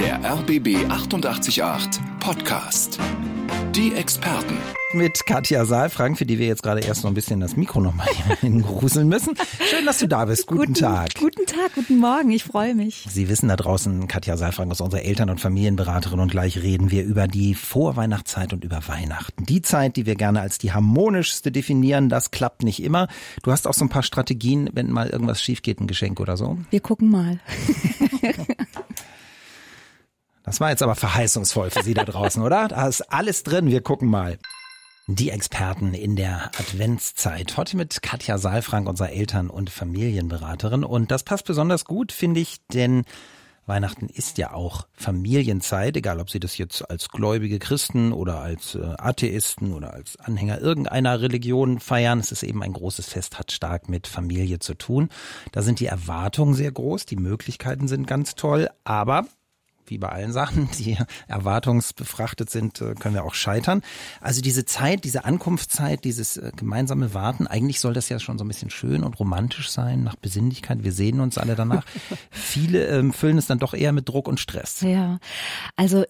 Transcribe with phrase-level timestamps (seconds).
[0.00, 2.98] Der RBB 888 Podcast.
[3.72, 4.56] Die Experten.
[4.92, 8.08] Mit Katja Saalfrank, für die wir jetzt gerade erst noch ein bisschen das Mikro nochmal
[8.40, 9.36] hingruseln müssen.
[9.70, 10.48] Schön, dass du da bist.
[10.48, 11.14] Guten, guten, Tag.
[11.14, 12.30] Guten Tag, guten Morgen.
[12.32, 13.04] Ich freue mich.
[13.08, 17.04] Sie wissen da draußen, Katja Saalfrank ist unsere Eltern- und Familienberaterin und gleich reden wir
[17.04, 19.44] über die Vorweihnachtszeit und über Weihnachten.
[19.44, 23.06] Die Zeit, die wir gerne als die harmonischste definieren, das klappt nicht immer.
[23.44, 26.36] Du hast auch so ein paar Strategien, wenn mal irgendwas schief geht, ein Geschenk oder
[26.36, 26.58] so.
[26.70, 27.38] Wir gucken mal.
[30.48, 32.68] Das war jetzt aber verheißungsvoll für Sie da draußen, oder?
[32.68, 33.66] Da ist alles drin.
[33.66, 34.38] Wir gucken mal.
[35.06, 37.58] Die Experten in der Adventszeit.
[37.58, 40.84] Heute mit Katja Saalfrank, unserer Eltern- und Familienberaterin.
[40.84, 43.04] Und das passt besonders gut, finde ich, denn
[43.66, 48.74] Weihnachten ist ja auch Familienzeit, egal ob Sie das jetzt als gläubige Christen oder als
[48.74, 52.20] äh, Atheisten oder als Anhänger irgendeiner Religion feiern.
[52.20, 55.10] Es ist eben ein großes Fest, hat stark mit Familie zu tun.
[55.52, 59.26] Da sind die Erwartungen sehr groß, die Möglichkeiten sind ganz toll, aber
[59.90, 63.82] wie bei allen Sachen, die erwartungsbefrachtet sind, äh, können wir auch scheitern.
[64.20, 68.44] Also diese Zeit, diese Ankunftszeit, dieses äh, gemeinsame Warten, eigentlich soll das ja schon so
[68.44, 70.84] ein bisschen schön und romantisch sein, nach Besinnlichkeit.
[70.84, 71.84] Wir sehen uns alle danach.
[72.30, 74.80] Viele ähm, füllen es dann doch eher mit Druck und Stress.
[74.80, 75.18] Ja,
[75.76, 76.04] also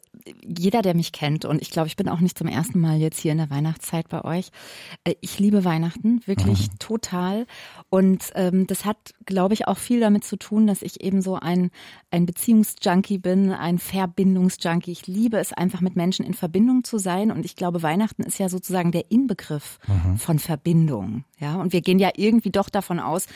[0.47, 3.21] jeder, der mich kennt, und ich glaube, ich bin auch nicht zum ersten Mal jetzt
[3.21, 4.51] hier in der Weihnachtszeit bei euch.
[5.05, 6.79] Äh, ich liebe Weihnachten, wirklich mhm.
[6.79, 7.47] total.
[7.91, 11.37] Und ähm, das hat, glaube ich, auch viel damit zu tun, dass ich eben so
[11.37, 11.71] ein,
[12.11, 14.93] ein Beziehungsjunkie bin, ein Verbindungsjunkie.
[14.93, 18.39] Ich liebe es einfach mit Menschen in Verbindung zu sein und ich glaube, Weihnachten ist
[18.39, 20.17] ja sozusagen der Inbegriff mhm.
[20.17, 21.25] von Verbindung.
[21.39, 23.27] Ja, und wir gehen ja irgendwie doch davon aus,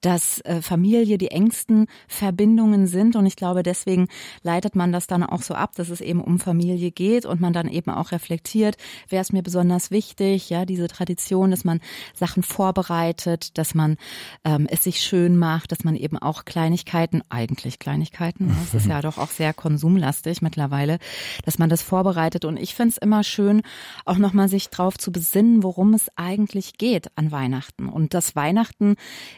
[0.00, 4.08] dass äh, Familie die engsten Verbindungen sind und ich glaube, deswegen
[4.42, 7.52] leitet man das dann auch so ab, dass es eben um Familie geht und man
[7.52, 8.76] dann eben auch reflektiert,
[9.08, 11.80] wer ist mir besonders wichtig, ja, diese Tradition, dass man
[12.14, 13.96] Sachen vorbereitet, dass man
[14.44, 18.88] ähm, es sich schön macht, dass man eben auch Kleinigkeiten, eigentlich Kleinigkeiten, ne, das ist
[18.88, 20.98] ja doch auch sehr konsumlastig mittlerweile,
[21.44, 23.62] dass man das vorbereitet und ich finde es immer schön,
[24.04, 27.88] auch nochmal sich drauf zu besinnen, worum es eigentlich geht an Weihnachten.
[27.88, 28.96] Und dass Weihnachten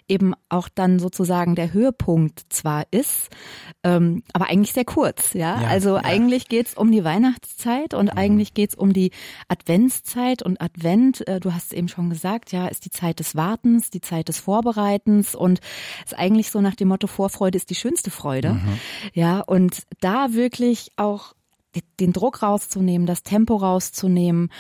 [0.09, 3.29] eben auch dann sozusagen der Höhepunkt zwar ist,
[3.85, 5.61] ähm, aber eigentlich sehr kurz, ja.
[5.61, 6.05] ja also ja.
[6.05, 8.19] eigentlich geht's um die Weihnachtszeit und mhm.
[8.19, 9.11] eigentlich geht's um die
[9.49, 13.37] Adventszeit und Advent, äh, du hast es eben schon gesagt, ja, ist die Zeit des
[13.37, 15.61] Wartens, die Zeit des Vorbereitens und
[16.05, 18.79] ist eigentlich so nach dem Motto Vorfreude ist die schönste Freude, mhm.
[19.13, 19.41] ja.
[19.51, 21.35] Und da wirklich auch
[22.01, 24.51] den Druck rauszunehmen, das Tempo rauszunehmen,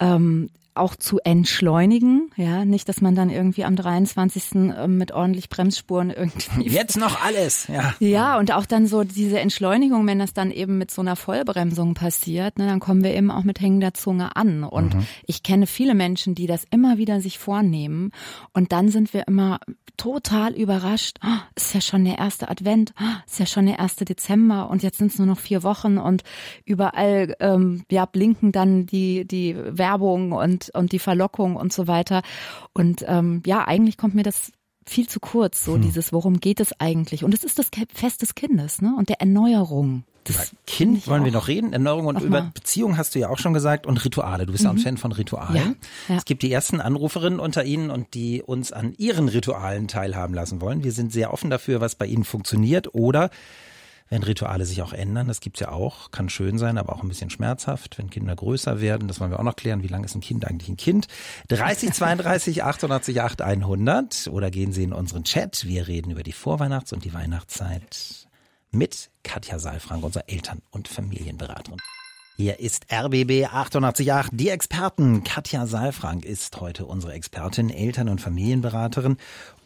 [0.00, 4.54] ähm, auch zu entschleunigen, ja, nicht, dass man dann irgendwie am 23.
[4.54, 6.68] Ähm, mit ordentlich Bremsspuren irgendwie.
[6.68, 7.94] Jetzt noch alles, ja.
[7.98, 11.94] Ja, und auch dann so diese Entschleunigung, wenn das dann eben mit so einer Vollbremsung
[11.94, 14.64] passiert, ne, dann kommen wir eben auch mit hängender Zunge an.
[14.64, 15.06] Und mhm.
[15.26, 18.12] ich kenne viele Menschen, die das immer wieder sich vornehmen
[18.52, 19.58] und dann sind wir immer
[19.96, 21.18] total überrascht.
[21.24, 24.82] Oh, ist ja schon der erste Advent, oh, ist ja schon der erste Dezember und
[24.82, 26.22] jetzt sind es nur noch vier Wochen und
[26.64, 32.22] überall ähm, ja blinken dann die die Werbung und und die Verlockung und so weiter.
[32.72, 34.52] Und ähm, ja, eigentlich kommt mir das
[34.86, 35.82] viel zu kurz, so hm.
[35.82, 37.24] dieses, worum geht es eigentlich?
[37.24, 38.94] Und es ist das Fest des Kindes, ne?
[38.96, 40.04] Und der Erneuerung.
[40.24, 43.38] Das über Kind wollen wir noch reden, Erneuerung und über Beziehungen hast du ja auch
[43.38, 44.46] schon gesagt und Rituale.
[44.46, 44.70] Du bist mhm.
[44.70, 44.78] auch ein.
[44.80, 45.54] Fan von Ritualen.
[45.54, 45.74] Ja,
[46.08, 46.16] ja.
[46.16, 50.60] Es gibt die ersten Anruferinnen unter Ihnen und die uns an ihren Ritualen teilhaben lassen
[50.60, 50.82] wollen.
[50.82, 53.30] Wir sind sehr offen dafür, was bei Ihnen funktioniert oder
[54.08, 57.08] wenn Rituale sich auch ändern, das gibt's ja auch, kann schön sein, aber auch ein
[57.08, 59.08] bisschen schmerzhaft, wenn Kinder größer werden.
[59.08, 59.82] Das wollen wir auch noch klären.
[59.82, 61.08] Wie lange ist ein Kind eigentlich ein Kind?
[61.48, 65.64] 30 32 88 8 100 oder gehen Sie in unseren Chat.
[65.66, 68.28] Wir reden über die Vorweihnachts- und die Weihnachtszeit
[68.70, 71.80] mit Katja Saalfrank, unserer Eltern- und Familienberaterin.
[72.38, 74.28] Hier ist RBB 888.
[74.32, 75.24] Die Experten.
[75.24, 79.16] Katja Saalfrank ist heute unsere Expertin, Eltern- und Familienberaterin.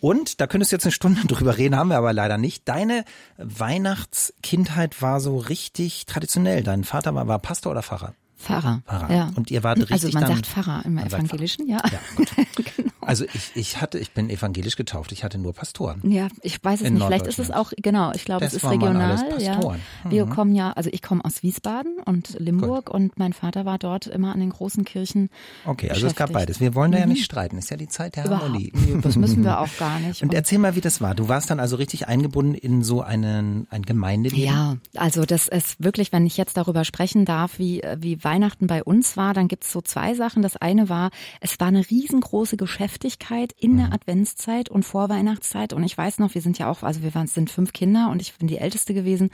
[0.00, 2.68] Und da könntest du jetzt eine Stunde drüber reden, haben wir aber leider nicht.
[2.68, 3.04] Deine
[3.38, 6.62] Weihnachtskindheit war so richtig traditionell.
[6.62, 8.14] Dein Vater war, war Pastor oder Pfarrer?
[8.40, 8.82] Pfarrer.
[8.86, 9.14] Pfarrer.
[9.14, 9.30] Ja.
[9.34, 11.82] Und ihr wart richtig Also man dann, sagt Pfarrer im Evangelischen, ja.
[11.84, 12.24] ja
[12.56, 12.90] genau.
[13.00, 16.00] Also ich, ich hatte, ich bin evangelisch getauft, ich hatte nur Pastoren.
[16.04, 17.04] Ja, ich weiß es nicht.
[17.04, 19.18] Vielleicht ist es auch, genau, ich glaube, es ist regional.
[19.38, 19.58] Ja.
[19.58, 20.10] Mhm.
[20.10, 22.94] Wir kommen ja, also ich komme aus Wiesbaden und Limburg Gut.
[22.94, 25.28] und mein Vater war dort immer an den großen Kirchen.
[25.64, 26.60] Okay, also es gab beides.
[26.60, 27.24] Wir wollen da ja nicht mhm.
[27.24, 28.44] streiten, ist ja die Zeit der Überhaupt.
[28.44, 28.72] Harmonie.
[29.02, 30.22] Das müssen wir auch gar nicht.
[30.22, 31.14] Und erzähl mal, wie das war.
[31.14, 34.44] Du warst dann also richtig eingebunden in so einen, ein Gemeindeleben?
[34.44, 38.84] Ja, also das ist wirklich, wenn ich jetzt darüber sprechen darf, wie, wie Weihnachten bei
[38.84, 40.42] uns war, dann gibt's so zwei Sachen.
[40.42, 41.10] Das eine war,
[41.40, 43.92] es war eine riesengroße Geschäftigkeit in der mhm.
[43.92, 45.72] Adventszeit und Vorweihnachtszeit.
[45.72, 48.22] Und ich weiß noch, wir sind ja auch, also wir waren, sind fünf Kinder und
[48.22, 49.30] ich bin die älteste gewesen.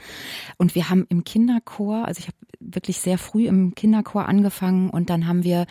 [0.57, 5.11] Und wir haben im Kinderchor, also ich habe wirklich sehr früh im Kinderchor angefangen und
[5.11, 5.67] dann haben wir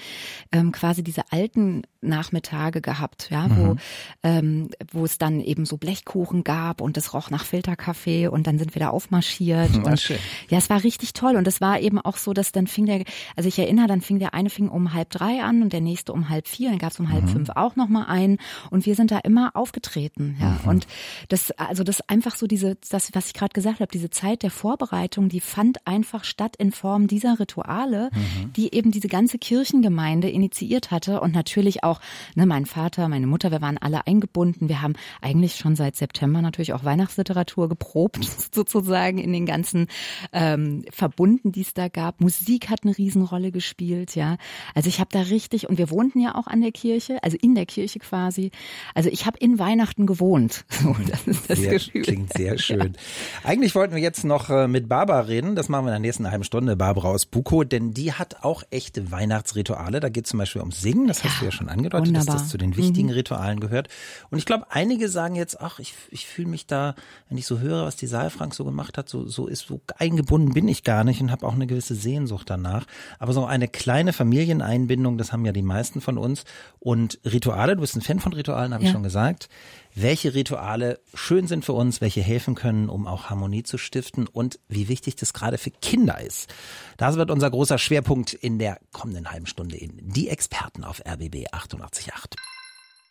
[0.52, 3.78] ähm, quasi diese alten Nachmittage gehabt, ja, wo, mhm.
[4.22, 8.58] ähm, wo es dann eben so Blechkuchen gab und es roch nach Filterkaffee und dann
[8.58, 9.76] sind wir da aufmarschiert.
[9.86, 10.08] Und,
[10.48, 13.04] ja, es war richtig toll und es war eben auch so, dass dann fing der,
[13.36, 16.12] also ich erinnere, dann fing der eine fing um halb drei an und der nächste
[16.12, 17.28] um halb vier, dann gab es um halb mhm.
[17.28, 18.38] fünf auch nochmal ein
[18.70, 20.58] und wir sind da immer aufgetreten, ja.
[20.62, 20.68] Mhm.
[20.68, 20.86] Und
[21.28, 24.50] das, also das einfach so diese, das, was ich gerade gesagt habe, diese Zeit der
[24.50, 28.52] Vorbereitung, die fand einfach statt in Form dieser Rituale, mhm.
[28.52, 32.00] die eben diese ganze Kirchengemeinde initiiert hatte und natürlich auch
[32.34, 34.68] ne, mein Vater, meine Mutter, wir waren alle eingebunden.
[34.68, 39.86] Wir haben eigentlich schon seit September natürlich auch Weihnachtsliteratur geprobt, sozusagen in den ganzen
[40.32, 42.20] ähm, Verbunden, die es da gab.
[42.20, 44.36] Musik hat eine Riesenrolle gespielt, ja.
[44.74, 47.54] Also ich habe da richtig, und wir wohnten ja auch an der Kirche, also in
[47.54, 48.50] der Kirche quasi.
[48.94, 50.64] Also ich habe in Weihnachten gewohnt.
[50.86, 52.02] So, das ist das sehr, Gefühl.
[52.02, 52.78] Klingt sehr schön.
[52.78, 53.40] Ja.
[53.44, 55.56] Eigentlich wollten wir jetzt noch äh, mit Barbara reden.
[55.56, 56.76] Das machen wir in der nächsten halben Stunde.
[56.76, 59.98] Barbara aus Buko, denn die hat auch echte Weihnachtsrituale.
[60.00, 61.08] Da geht zum Beispiel ums Singen.
[61.08, 61.30] Das ja.
[61.30, 62.34] hast du ja schon angedeutet Wunderbar.
[62.34, 63.14] dass das zu den wichtigen mhm.
[63.14, 63.88] Ritualen gehört.
[64.30, 66.94] Und ich glaube, einige sagen jetzt, ach, ich, ich fühle mich da,
[67.28, 70.52] wenn ich so höre, was die Saalfrank so gemacht hat, so, so ist, so eingebunden
[70.52, 72.86] bin ich gar nicht und habe auch eine gewisse Sehnsucht danach.
[73.18, 76.44] Aber so eine kleine Familieneinbindung, das haben ja die meisten von uns.
[76.78, 78.88] Und Rituale, du bist ein Fan von Ritualen, habe ja.
[78.88, 79.48] ich schon gesagt
[79.96, 84.60] welche Rituale schön sind für uns, welche helfen können, um auch Harmonie zu stiften und
[84.68, 86.52] wie wichtig das gerade für Kinder ist.
[86.98, 91.46] Das wird unser großer Schwerpunkt in der kommenden halben Stunde in Die Experten auf RBB
[91.50, 92.36] 888.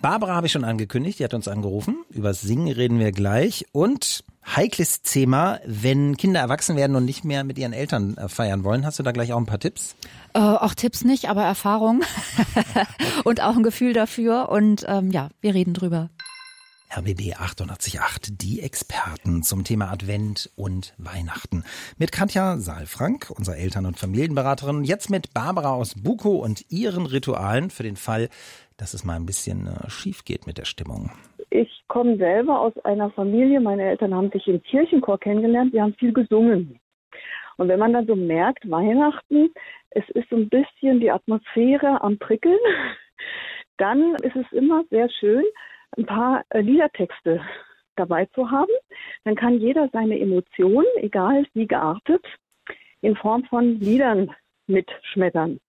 [0.01, 2.03] Barbara habe ich schon angekündigt, die hat uns angerufen.
[2.09, 7.43] Übers Singen reden wir gleich und heikles Thema, wenn Kinder erwachsen werden und nicht mehr
[7.43, 8.85] mit ihren Eltern äh, feiern wollen.
[8.85, 9.95] Hast du da gleich auch ein paar Tipps?
[10.33, 12.03] Äh, auch Tipps nicht, aber Erfahrung
[13.23, 14.49] und auch ein Gefühl dafür.
[14.49, 16.09] Und ähm, ja, wir reden drüber.
[16.95, 21.65] RBB 888, die Experten zum Thema Advent und Weihnachten.
[21.97, 27.69] Mit Katja Saalfrank, unserer Eltern- und Familienberaterin, jetzt mit Barbara aus Buko und ihren Ritualen
[27.69, 28.29] für den Fall,
[28.77, 31.11] dass es mal ein bisschen äh, schief geht mit der Stimmung.
[31.49, 35.93] Ich komme selber aus einer Familie, meine Eltern haben sich im Kirchenchor kennengelernt, wir haben
[35.95, 36.79] viel gesungen.
[37.57, 39.49] Und wenn man dann so merkt, Weihnachten,
[39.91, 42.59] es ist so ein bisschen die Atmosphäre am Prickeln,
[43.77, 45.43] dann ist es immer sehr schön,
[45.97, 47.41] ein paar äh, Liedertexte
[47.95, 48.71] dabei zu haben.
[49.23, 52.25] Dann kann jeder seine Emotionen, egal wie geartet,
[53.01, 54.31] in Form von Liedern
[54.67, 55.59] mitschmettern.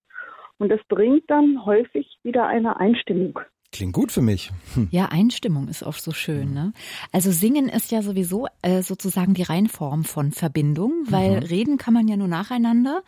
[0.59, 3.41] Und das bringt dann häufig wieder eine Einstimmung.
[3.77, 4.53] Klingt gut für mich.
[4.73, 4.89] Hm.
[4.91, 6.55] Ja, Einstimmung ist oft so schön.
[6.55, 6.73] Ne?
[7.13, 11.47] Also singen ist ja sowieso äh, sozusagen die Reinform von Verbindung, weil mhm.
[11.47, 13.03] reden kann man ja nur nacheinander,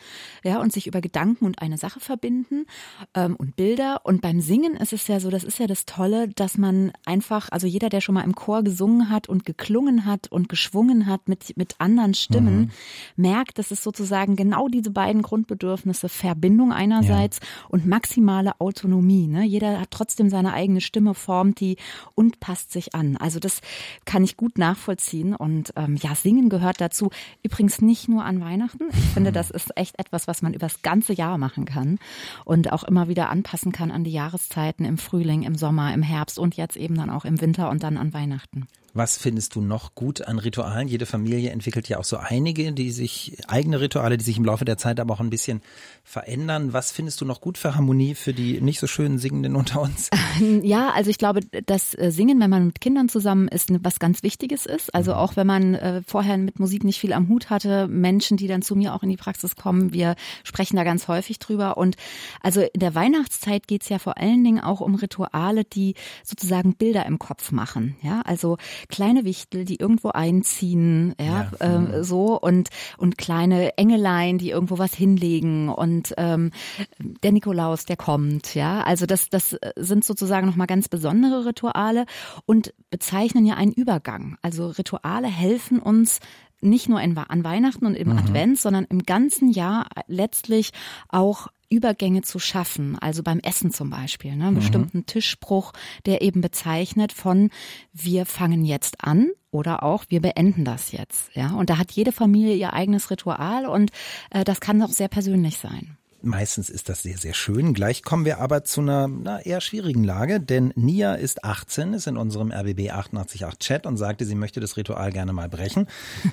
[0.45, 2.67] ja, und sich über Gedanken und eine Sache verbinden
[3.15, 4.03] ähm, und Bilder.
[4.05, 7.49] Und beim Singen ist es ja so, das ist ja das Tolle, dass man einfach,
[7.51, 11.29] also jeder, der schon mal im Chor gesungen hat und geklungen hat und geschwungen hat
[11.29, 12.71] mit mit anderen Stimmen, mhm.
[13.17, 17.69] merkt, dass es sozusagen genau diese beiden Grundbedürfnisse Verbindung einerseits ja.
[17.71, 19.29] und maximale Autonomie.
[19.29, 19.47] Ne?
[19.47, 21.77] Jeder hat trotzdem seine eigene Stimme, formt die
[22.15, 23.17] und passt sich an.
[23.17, 23.61] Also das
[24.05, 25.35] kann ich gut nachvollziehen.
[25.35, 27.11] Und ähm, ja, Singen gehört dazu.
[27.43, 28.89] Übrigens nicht nur an Weihnachten.
[28.91, 31.99] Ich finde, das ist echt etwas, was man übers ganze Jahr machen kann
[32.45, 36.39] und auch immer wieder anpassen kann an die Jahreszeiten im Frühling, im Sommer, im Herbst
[36.39, 38.67] und jetzt eben dann auch im Winter und dann an Weihnachten.
[38.99, 40.89] Was findest du noch gut an Ritualen?
[40.89, 44.65] Jede Familie entwickelt ja auch so einige, die sich, eigene Rituale, die sich im Laufe
[44.65, 45.63] der Zeit aber auch ein bisschen
[46.03, 46.73] verändern.
[46.73, 50.11] Was findest du noch gut für Harmonie für die nicht so schönen Singenden unter uns?
[50.63, 54.23] Ja, also ich glaube, das äh, Singen, wenn man mit Kindern zusammen ist, was ganz
[54.23, 54.95] Wichtiges ist.
[54.95, 55.19] Also mhm.
[55.19, 58.63] auch wenn man äh, vorher mit Musik nicht viel am Hut hatte, Menschen, die dann
[58.63, 60.15] zu mir auch in die Praxis kommen, wir
[60.45, 61.77] sprechen da ganz häufig drüber.
[61.77, 61.97] Und
[62.41, 67.05] also in der Weihnachtszeit geht's ja vor allen Dingen auch um Rituale, die sozusagen Bilder
[67.07, 67.97] im Kopf machen.
[68.03, 68.57] Ja, also
[68.89, 74.79] kleine Wichtel, die irgendwo einziehen, ja, ja äh, so und und kleine Engelein, die irgendwo
[74.79, 76.51] was hinlegen und ähm,
[76.99, 78.83] der Nikolaus, der kommt, ja.
[78.83, 82.07] Also das das sind sozusagen noch mal ganz besondere Rituale
[82.47, 84.39] und bezeichnen ja einen Übergang.
[84.43, 86.21] Also Rituale helfen uns
[86.61, 88.19] nicht nur an Weihnachten und im mhm.
[88.19, 90.71] Advent, sondern im ganzen Jahr letztlich
[91.09, 94.61] auch Übergänge zu schaffen, also beim Essen zum Beispiel, ne, einen mhm.
[94.61, 95.73] bestimmten Tischspruch,
[96.07, 97.51] der eben bezeichnet von
[97.93, 101.53] wir fangen jetzt an oder auch wir beenden das jetzt, ja.
[101.53, 103.91] Und da hat jede Familie ihr eigenes Ritual und
[104.31, 105.97] äh, das kann auch sehr persönlich sein.
[106.21, 107.75] Meistens ist das sehr, sehr schön.
[107.75, 112.09] Gleich kommen wir aber zu einer na, eher schwierigen Lage, denn Nia ist 18, ist
[112.09, 115.87] in unserem RBB 888 Chat und sagte, sie möchte das Ritual gerne mal brechen.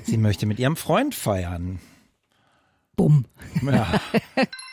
[0.04, 1.80] Sie möchte mit ihrem Freund feiern.
[2.96, 3.25] Bumm.
[3.62, 4.01] Ja.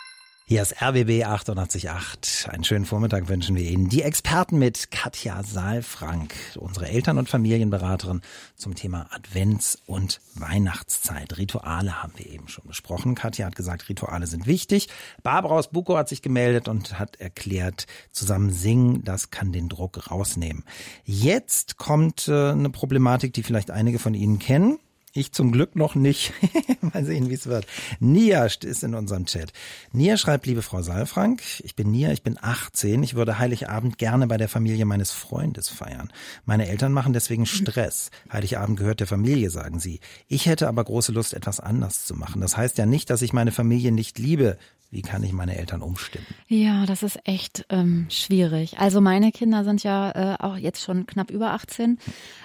[0.45, 2.51] Hier ist RBB 888.
[2.51, 3.89] Einen schönen Vormittag wünschen wir Ihnen.
[3.89, 8.23] Die Experten mit Katja Saalfrank, unsere Eltern- und Familienberaterin
[8.57, 11.39] zum Thema Advents- und Weihnachtszeit.
[11.39, 13.15] Rituale haben wir eben schon besprochen.
[13.15, 14.89] Katja hat gesagt, Rituale sind wichtig.
[15.23, 20.11] Barbara aus Buko hat sich gemeldet und hat erklärt, zusammen singen, das kann den Druck
[20.11, 20.65] rausnehmen.
[21.05, 24.79] Jetzt kommt äh, eine Problematik, die vielleicht einige von Ihnen kennen.
[25.15, 26.33] Ich zum Glück noch nicht.
[26.81, 27.67] Mal sehen, wie es wird.
[28.01, 29.53] Nia ist in unserem Chat.
[29.93, 33.03] Nia schreibt, liebe Frau Saalfrank, ich bin Nia, ich bin 18.
[33.03, 36.11] Ich würde Heiligabend gerne bei der Familie meines Freundes feiern.
[36.47, 38.11] Meine Eltern machen deswegen Stress.
[38.33, 40.01] Heiligabend gehört der Familie, sagen sie.
[40.29, 42.41] Ich hätte aber große Lust, etwas anders zu machen.
[42.41, 44.57] Das heißt ja nicht, dass ich meine Familie nicht liebe.
[44.93, 46.27] Wie kann ich meine Eltern umstimmen?
[46.49, 48.79] Ja, das ist echt ähm, schwierig.
[48.79, 51.99] Also meine Kinder sind ja äh, auch jetzt schon knapp über 18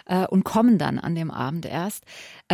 [0.05, 2.05] äh, und kommen dann an dem Abend erst.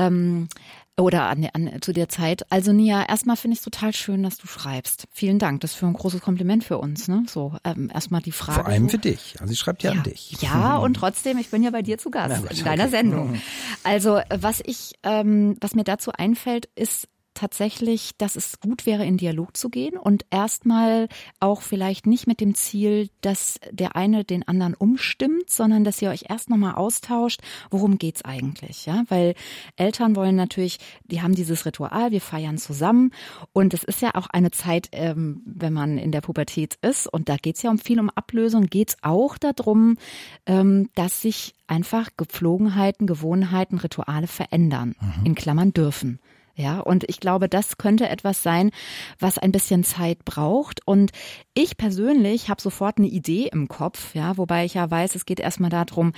[0.07, 0.47] Ähm,
[0.95, 2.45] oder an, an, zu der Zeit.
[2.51, 5.07] Also Nia, erstmal finde ich es total schön, dass du schreibst.
[5.11, 7.07] Vielen Dank, das ist für ein großes Kompliment für uns.
[7.07, 7.23] Ne?
[7.27, 8.61] So ähm, erstmal die Frage.
[8.61, 8.89] Vor allem so.
[8.89, 9.35] für dich.
[9.39, 10.37] Also sie schreibt ja, ja an dich.
[10.41, 12.91] Ja, und trotzdem, ich bin ja bei dir zu Gast Na, in deiner okay.
[12.91, 13.41] Sendung.
[13.83, 19.17] Also was ich, ähm, was mir dazu einfällt, ist tatsächlich, dass es gut wäre, in
[19.17, 21.07] Dialog zu gehen und erstmal
[21.39, 26.09] auch vielleicht nicht mit dem Ziel, dass der eine den anderen umstimmt, sondern dass ihr
[26.09, 29.03] euch erst nochmal austauscht, worum geht's eigentlich, ja?
[29.09, 29.35] Weil
[29.75, 33.11] Eltern wollen natürlich, die haben dieses Ritual, wir feiern zusammen
[33.53, 37.29] und es ist ja auch eine Zeit, ähm, wenn man in der Pubertät ist und
[37.29, 39.97] da geht's ja um viel um Ablösung, geht's auch darum,
[40.45, 46.19] ähm, dass sich einfach Gepflogenheiten, Gewohnheiten, Rituale verändern, in Klammern dürfen.
[46.55, 48.69] Ja, und ich glaube, das könnte etwas sein,
[49.17, 50.81] was ein bisschen Zeit braucht.
[50.85, 51.11] Und
[51.55, 55.39] ich persönlich habe sofort eine Idee im Kopf, ja, wobei ich ja weiß, es geht
[55.39, 56.13] erstmal darum,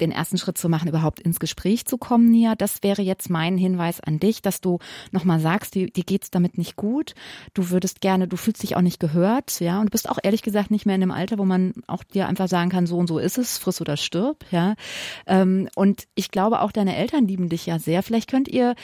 [0.00, 2.54] den ersten Schritt zu machen, überhaupt ins Gespräch zu kommen, Nia.
[2.54, 4.78] Das wäre jetzt mein Hinweis an dich, dass du
[5.12, 7.14] nochmal sagst, dir, dir geht's damit nicht gut.
[7.54, 10.42] Du würdest gerne, du fühlst dich auch nicht gehört, ja, und du bist auch ehrlich
[10.42, 13.06] gesagt nicht mehr in dem Alter, wo man auch dir einfach sagen kann, so und
[13.08, 14.74] so ist es, friss oder stirb, ja.
[15.26, 18.02] Ähm, und ich glaube auch deine Eltern lieben dich ja sehr.
[18.02, 18.74] Vielleicht könnt ihr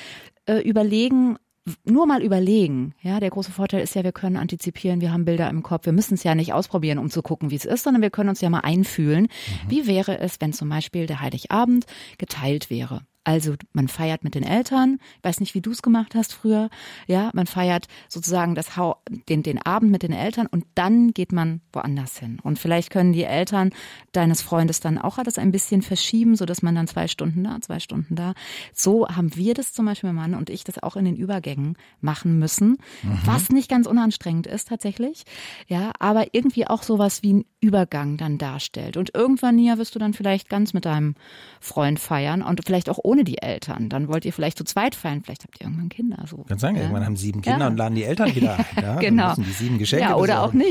[0.46, 1.36] äh, überlegen,
[1.84, 2.94] nur mal überlegen.
[3.02, 5.86] Ja, der große Vorteil ist ja, wir können antizipieren, wir haben Bilder im Kopf.
[5.86, 8.30] Wir müssen es ja nicht ausprobieren, um zu gucken, wie es ist, sondern wir können
[8.30, 9.28] uns ja mal einfühlen.
[9.68, 11.84] Wie wäre es, wenn zum Beispiel der Heiligabend
[12.18, 13.02] geteilt wäre?
[13.24, 16.70] Also man feiert mit den Eltern, ich weiß nicht, wie du es gemacht hast früher,
[17.06, 18.96] ja, man feiert sozusagen das ha
[19.28, 22.40] den, den Abend mit den Eltern und dann geht man woanders hin.
[22.42, 23.70] Und vielleicht können die Eltern
[24.10, 27.60] deines Freundes dann auch alles ein bisschen verschieben, so dass man dann zwei Stunden da,
[27.60, 28.34] zwei Stunden da.
[28.72, 31.76] So haben wir das zum Beispiel, mein Mann und ich, das auch in den Übergängen
[32.00, 32.78] machen müssen,
[33.24, 35.24] was nicht ganz unanstrengend ist tatsächlich,
[35.68, 38.96] ja, aber irgendwie auch sowas wie ein Übergang dann darstellt.
[38.96, 41.14] Und irgendwann hier wirst du dann vielleicht ganz mit deinem
[41.60, 43.90] Freund feiern und vielleicht auch ohne die Eltern.
[43.90, 46.24] Dann wollt ihr vielleicht zu zweit feiern, vielleicht habt ihr irgendwann Kinder.
[46.26, 46.38] So.
[46.38, 46.82] Kann sagen, ja.
[46.82, 47.66] irgendwann haben sieben Kinder Ja.
[47.68, 48.64] und laden die Eltern wieder ein.
[48.82, 49.22] Ja, genau.
[49.28, 50.70] Dann müssen die sieben Geschenke ja, oder auch besorgen.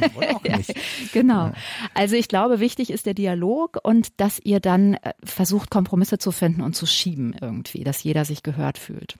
[0.00, 0.16] nicht.
[0.16, 0.74] oder auch nicht.
[1.12, 1.52] Genau.
[1.92, 6.32] Also ich glaube, wichtig ist der Dialog und dass ihr dann äh, versucht, Kompromisse zu
[6.32, 9.16] finden und zu schieben irgendwie, dass jeder sich gehört fühlt.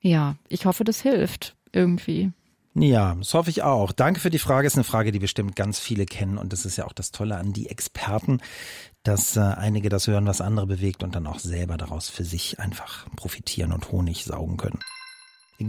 [0.00, 2.30] Ja, ich hoffe, das hilft irgendwie.
[2.78, 3.90] Ja, das hoffe ich auch.
[3.92, 4.66] Danke für die Frage.
[4.66, 6.36] Ist eine Frage, die bestimmt ganz viele kennen.
[6.36, 8.40] Und das ist ja auch das Tolle an die Experten,
[9.06, 12.58] dass äh, einige das hören, was andere bewegt und dann auch selber daraus für sich
[12.58, 14.80] einfach profitieren und Honig saugen können.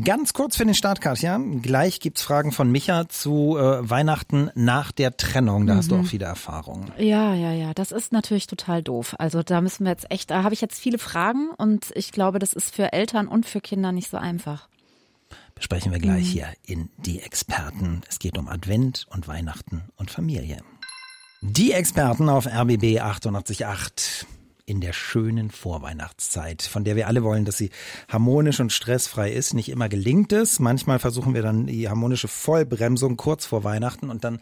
[0.04, 1.40] Ganz kurz für den Start, Katja.
[1.62, 5.66] Gleich gibt's Fragen von Micha zu äh, Weihnachten nach der Trennung.
[5.66, 6.92] Da hast du auch viele Erfahrungen.
[6.98, 9.16] Ja, ja, ja, das ist natürlich total doof.
[9.18, 12.40] Also da müssen wir jetzt echt, da habe ich jetzt viele Fragen und ich glaube,
[12.40, 14.68] das ist für Eltern und für Kinder nicht so einfach.
[15.56, 18.02] Besprechen wir gleich hier in Die Experten.
[18.10, 20.58] Es geht um Advent und Weihnachten und Familie.
[21.42, 24.26] Die Experten auf RBB 888
[24.66, 27.70] in der schönen Vorweihnachtszeit, von der wir alle wollen, dass sie
[28.10, 29.54] harmonisch und stressfrei ist.
[29.54, 30.60] Nicht immer gelingt es.
[30.60, 34.40] Manchmal versuchen wir dann die harmonische Vollbremsung kurz vor Weihnachten und dann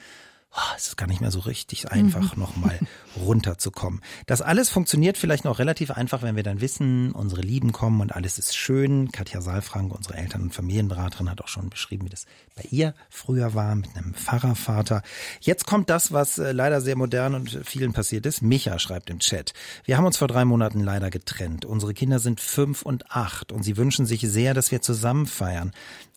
[0.55, 2.79] oh, es ist gar nicht mehr so richtig einfach, nochmal
[3.17, 4.01] runterzukommen.
[4.25, 8.15] Das alles funktioniert vielleicht noch relativ einfach, wenn wir dann wissen, unsere Lieben kommen und
[8.15, 9.11] alles ist schön.
[9.11, 13.53] Katja Saalfrank, unsere Eltern- und Familienberaterin, hat auch schon beschrieben, wie das bei ihr früher
[13.53, 15.01] war mit einem Pfarrervater.
[15.41, 18.41] Jetzt kommt das, was äh, leider sehr modern und vielen passiert ist.
[18.41, 19.53] Micha schreibt im Chat.
[19.83, 21.65] Wir haben uns vor drei Monaten leider getrennt.
[21.65, 25.71] Unsere Kinder sind fünf und acht und sie wünschen sich sehr, dass wir zusammen feiern.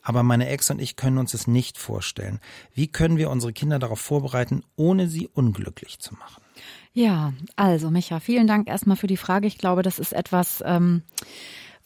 [0.08, 2.40] Aber meine Ex und ich können uns es nicht vorstellen.
[2.72, 6.42] Wie können wir unsere Kinder darauf vorbereiten, ohne sie unglücklich zu machen?
[6.94, 9.46] Ja, also Micha, vielen Dank erstmal für die Frage.
[9.46, 11.02] Ich glaube, das ist etwas, ähm,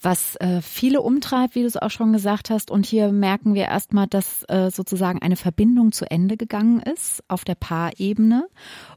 [0.03, 2.71] was äh, viele umtreibt, wie du es auch schon gesagt hast.
[2.71, 7.45] Und hier merken wir erstmal, dass äh, sozusagen eine Verbindung zu Ende gegangen ist auf
[7.45, 8.49] der Paarebene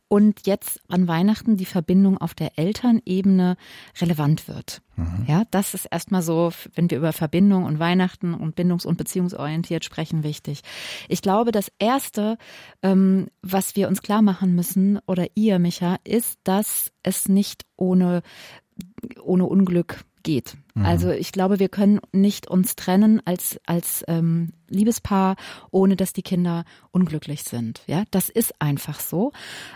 [0.07, 3.57] und jetzt an Weihnachten die Verbindung auf der Elternebene
[3.99, 4.81] relevant wird.
[4.95, 5.25] Mhm.
[5.27, 9.85] Ja, das ist erstmal so, wenn wir über Verbindung und Weihnachten und bindungs- und beziehungsorientiert
[9.85, 10.61] sprechen, wichtig.
[11.09, 12.37] Ich glaube, das erste,
[12.81, 18.21] ähm, was wir uns klar machen müssen, oder ihr, Micha, ist, dass es nicht ohne,
[19.21, 20.57] ohne Unglück geht.
[20.73, 20.85] Mhm.
[20.85, 25.35] Also ich glaube, wir können nicht uns trennen als als ähm, Liebespaar,
[25.71, 27.83] ohne dass die Kinder unglücklich sind.
[27.87, 29.31] Ja, das ist einfach so.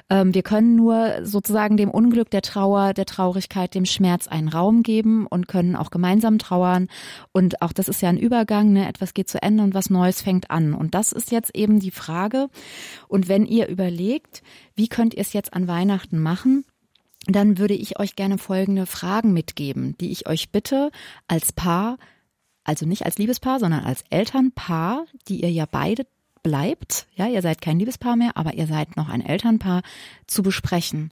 [0.10, 4.84] Ähm, wir können nur sozusagen dem Unglück, der Trauer, der Traurigkeit, dem Schmerz einen Raum
[4.84, 6.89] geben und können auch gemeinsam trauern.
[7.32, 8.74] Und auch das ist ja ein Übergang.
[8.74, 8.89] Ne?
[8.89, 10.74] Etwas geht zu Ende und was Neues fängt an.
[10.74, 12.50] Und das ist jetzt eben die Frage.
[13.08, 14.41] Und wenn ihr überlegt,
[14.75, 16.65] wie könnt ihr es jetzt an Weihnachten machen?
[17.26, 20.92] Dann würde ich euch gerne folgende Fragen mitgeben, die ich euch bitte
[21.28, 21.98] als Paar,
[22.64, 26.06] also nicht als Liebespaar, sondern als Elternpaar, die ihr ja beide
[26.44, 29.82] bleibt, ja, ihr seid kein Liebespaar mehr, aber ihr seid noch ein Elternpaar,
[30.28, 31.12] zu besprechen.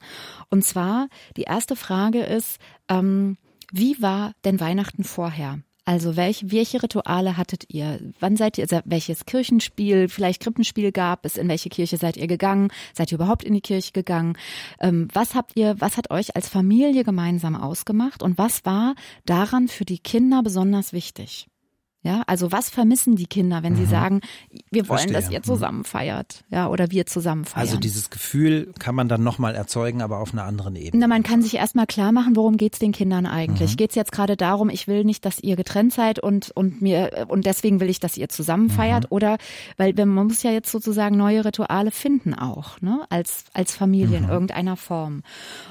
[0.50, 3.38] Und zwar, die erste Frage ist, ähm,
[3.72, 5.60] wie war denn Weihnachten vorher?
[5.88, 8.02] Also welche, welche Rituale hattet ihr?
[8.20, 11.38] Wann seid ihr, welches Kirchenspiel, vielleicht Krippenspiel gab es?
[11.38, 12.74] In welche Kirche seid ihr gegangen?
[12.94, 14.38] Seid ihr überhaupt in die Kirche gegangen?
[14.82, 18.22] Ähm, was habt ihr, was hat euch als Familie gemeinsam ausgemacht?
[18.22, 21.48] Und was war daran für die Kinder besonders wichtig?
[22.04, 23.78] Ja, also was vermissen die Kinder, wenn mhm.
[23.78, 24.22] sie sagen,
[24.72, 25.14] wir wollen, Verstehe.
[25.14, 25.44] dass ihr mhm.
[25.44, 27.68] zusammen feiert, ja, oder wir zusammen feiern?
[27.68, 31.02] Also dieses Gefühl kann man dann nochmal erzeugen, aber auf einer anderen Ebene.
[31.02, 33.72] Na, man kann sich erstmal klar machen, worum geht's den Kindern eigentlich?
[33.72, 33.78] Mhm.
[33.78, 37.46] Geht's jetzt gerade darum, ich will nicht, dass ihr getrennt seid und und mir und
[37.46, 39.16] deswegen will ich, dass ihr zusammen feiert mhm.
[39.16, 39.38] oder
[39.76, 44.26] weil man muss ja jetzt sozusagen neue Rituale finden auch, ne, als als Familie in
[44.26, 44.30] mhm.
[44.30, 45.24] irgendeiner Form.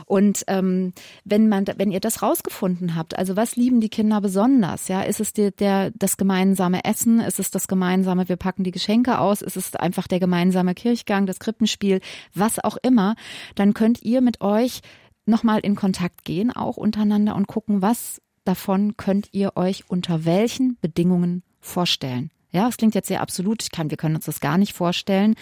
[0.06, 0.92] Und ähm,
[1.25, 4.88] wenn man wenn ihr das rausgefunden habt, also was lieben die Kinder besonders?
[4.88, 7.20] Ja, ist es der, der das gemeinsame Essen?
[7.20, 9.42] Ist es das gemeinsame, wir packen die Geschenke aus?
[9.42, 12.00] Ist es einfach der gemeinsame Kirchgang, das Krippenspiel,
[12.35, 13.16] was auch immer?
[13.54, 14.80] Dann könnt ihr mit euch
[15.26, 20.78] nochmal in Kontakt gehen, auch untereinander und gucken, was davon könnt ihr euch unter welchen
[20.80, 22.30] Bedingungen vorstellen.
[22.52, 23.62] Ja, es klingt jetzt sehr absolut.
[23.62, 25.35] Ich kann, wir können uns das gar nicht vorstellen.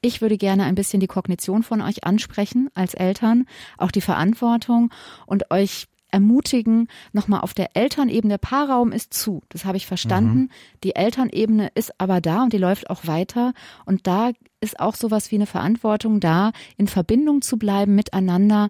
[0.00, 3.46] Ich würde gerne ein bisschen die Kognition von euch ansprechen als Eltern,
[3.76, 4.90] auch die Verantwortung
[5.26, 10.38] und euch ermutigen, nochmal auf der Elternebene, der Paarraum ist zu, das habe ich verstanden.
[10.38, 10.50] Mhm.
[10.84, 13.52] Die Elternebene ist aber da und die läuft auch weiter.
[13.84, 18.68] Und da ist auch sowas wie eine Verantwortung da, in Verbindung zu bleiben miteinander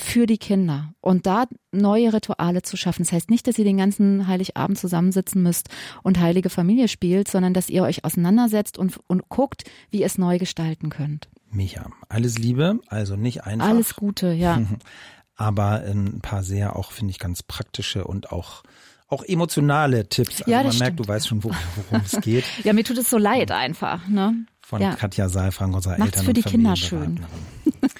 [0.00, 3.02] für die Kinder und da neue Rituale zu schaffen.
[3.02, 5.68] Das heißt nicht, dass ihr den ganzen Heiligabend zusammensitzen müsst
[6.02, 10.16] und heilige Familie spielt, sondern dass ihr euch auseinandersetzt und, und guckt, wie ihr es
[10.16, 11.28] neu gestalten könnt.
[11.50, 13.68] Micha, alles Liebe, also nicht einfach.
[13.68, 14.62] Alles Gute, ja.
[15.38, 18.62] aber ein paar sehr auch, finde ich, ganz praktische und auch
[19.10, 20.42] auch emotionale Tipps.
[20.42, 22.44] Also ja, man merkt, du weißt schon, worum, worum es geht.
[22.64, 24.06] Ja, mir tut es so leid einfach.
[24.06, 24.44] Ne?
[24.60, 24.94] Von ja.
[24.94, 27.20] Katja Seifrank, unserer Macht's Eltern für die Kinder schön.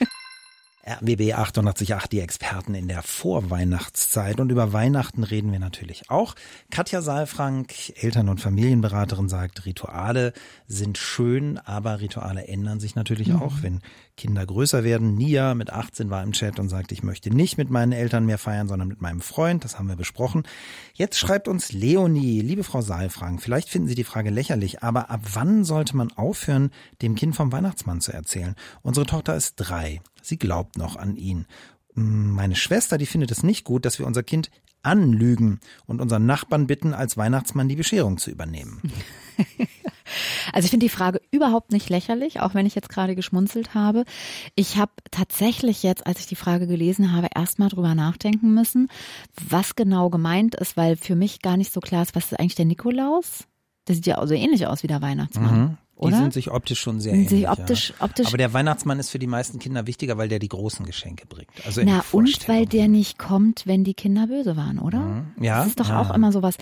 [0.89, 4.41] RBB 888, die Experten in der Vorweihnachtszeit.
[4.41, 6.35] Und über Weihnachten reden wir natürlich auch.
[6.71, 10.33] Katja Saalfrank, Eltern- und Familienberaterin, sagt, Rituale
[10.67, 13.43] sind schön, aber Rituale ändern sich natürlich mhm.
[13.43, 13.81] auch, wenn
[14.19, 15.15] Kinder größer werden.
[15.15, 18.37] Nia mit 18 war im Chat und sagt, ich möchte nicht mit meinen Eltern mehr
[18.37, 19.65] feiern, sondern mit meinem Freund.
[19.65, 20.43] Das haben wir besprochen.
[20.93, 25.21] Jetzt schreibt uns Leonie, liebe Frau Saalfrank, vielleicht finden Sie die Frage lächerlich, aber ab
[25.33, 28.55] wann sollte man aufhören, dem Kind vom Weihnachtsmann zu erzählen?
[28.83, 30.03] Unsere Tochter ist drei.
[30.21, 31.47] Sie glaubt noch an ihn.
[31.95, 34.51] Meine Schwester, die findet es nicht gut, dass wir unser Kind
[34.83, 38.83] anlügen und unseren Nachbarn bitten, als Weihnachtsmann die Bescherung zu übernehmen.
[40.53, 44.05] Also ich finde die Frage überhaupt nicht lächerlich, auch wenn ich jetzt gerade geschmunzelt habe.
[44.55, 48.89] Ich habe tatsächlich jetzt, als ich die Frage gelesen habe, erstmal drüber nachdenken müssen,
[49.49, 52.55] was genau gemeint ist, weil für mich gar nicht so klar ist, was ist eigentlich
[52.55, 53.45] der Nikolaus?
[53.87, 55.59] Der sieht ja auch so ähnlich aus wie der Weihnachtsmann.
[55.59, 55.79] Mhm.
[55.99, 56.13] Oder?
[56.13, 57.29] Die sind sich optisch schon sehr ähnlich.
[57.29, 58.05] Sich optisch, ja.
[58.05, 58.29] optisch.
[58.29, 61.51] Aber der Weihnachtsmann ist für die meisten Kinder wichtiger, weil der die großen Geschenke bringt.
[61.67, 65.01] Also Na und weil der nicht kommt, wenn die Kinder böse waren, oder?
[65.01, 65.43] Mhm.
[65.43, 65.59] Ja.
[65.59, 66.01] Das ist doch ja.
[66.01, 66.55] auch immer sowas.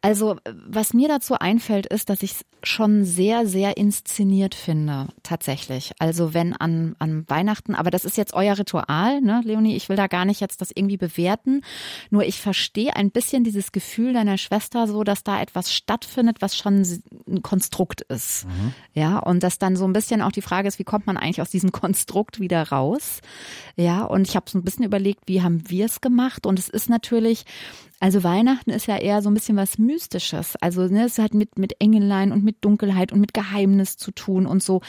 [0.00, 0.36] Also
[0.68, 5.92] was mir dazu einfällt, ist, dass ich es schon sehr, sehr inszeniert finde, tatsächlich.
[5.98, 9.74] Also wenn an, an Weihnachten, aber das ist jetzt euer Ritual, ne, Leonie?
[9.74, 11.62] Ich will da gar nicht jetzt das irgendwie bewerten.
[12.10, 16.56] Nur ich verstehe ein bisschen dieses Gefühl deiner Schwester so, dass da etwas stattfindet, was
[16.56, 16.82] schon
[17.26, 18.46] ein Konstrukt ist.
[18.46, 18.72] Mhm.
[18.94, 21.42] Ja, und dass dann so ein bisschen auch die Frage ist, wie kommt man eigentlich
[21.42, 23.20] aus diesem Konstrukt wieder raus?
[23.76, 26.46] Ja, und ich habe so ein bisschen überlegt, wie haben wir es gemacht?
[26.46, 27.44] Und es ist natürlich,
[27.98, 30.54] also Weihnachten ist ja eher so ein bisschen was Mystisches.
[30.60, 34.46] Also ne, es hat mit, mit Engelein und mit Dunkelheit und mit Geheimnis zu tun
[34.46, 34.80] und so.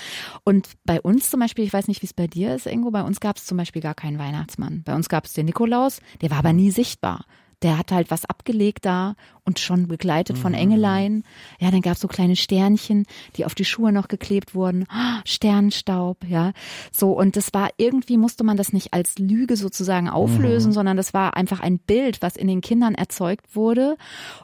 [0.43, 3.01] Und bei uns zum Beispiel, ich weiß nicht, wie es bei dir ist, Ingo, bei
[3.01, 4.83] uns gab es zum Beispiel gar keinen Weihnachtsmann.
[4.85, 7.25] Bei uns gab es den Nikolaus, der war aber nie sichtbar.
[7.61, 10.57] Der hat halt was abgelegt da und schon begleitet von mhm.
[10.57, 11.23] Engelein.
[11.59, 14.85] Ja, dann gab's so kleine Sternchen, die auf die Schuhe noch geklebt wurden.
[15.25, 16.53] Sternstaub, ja.
[16.91, 20.73] So, und das war irgendwie musste man das nicht als Lüge sozusagen auflösen, mhm.
[20.73, 23.97] sondern das war einfach ein Bild, was in den Kindern erzeugt wurde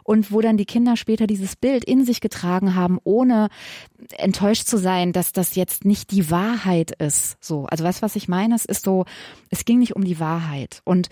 [0.04, 3.50] und wo dann die Kinder später dieses Bild in sich getragen haben, ohne
[4.18, 7.38] enttäuscht zu sein, dass das jetzt nicht die Wahrheit ist.
[7.44, 9.06] So, also was, was ich meine, es ist so,
[9.50, 10.82] es ging nicht um die Wahrheit.
[10.86, 11.10] Und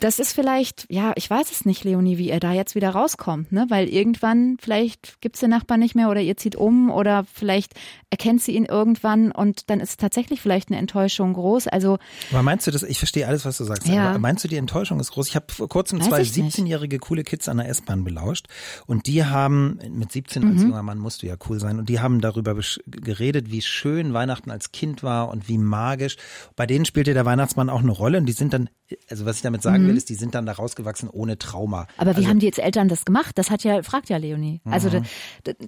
[0.00, 3.52] das ist vielleicht, ja, ich weiß es nicht, Leonie, wie er da jetzt wieder rauskommt,
[3.52, 3.66] ne?
[3.68, 7.74] Weil irgendwann, vielleicht gibt's den Nachbarn nicht mehr oder ihr zieht um oder vielleicht
[8.08, 11.68] erkennt sie ihn irgendwann und dann ist tatsächlich vielleicht eine Enttäuschung groß.
[11.68, 11.98] Also
[12.30, 14.08] Aber meinst du das, ich verstehe alles, was du sagst, ja.
[14.08, 15.28] aber meinst du, die Enttäuschung ist groß?
[15.28, 18.46] Ich habe vor kurzem zwei 17-jährige coole Kids an der S-Bahn belauscht
[18.86, 20.68] und die haben, mit 17 als mhm.
[20.70, 24.50] junger Mann musst du ja cool sein, und die haben darüber geredet, wie schön Weihnachten
[24.50, 26.16] als Kind war und wie magisch.
[26.56, 28.70] Bei denen spielte der Weihnachtsmann auch eine Rolle und die sind dann,
[29.10, 31.86] also was ich damit sagen mhm will, ist, die sind dann da rausgewachsen ohne Trauma.
[31.96, 33.36] Aber wie also, haben die jetzt Eltern das gemacht?
[33.38, 34.60] Das hat ja, fragt ja Leonie.
[34.64, 35.04] Also mhm.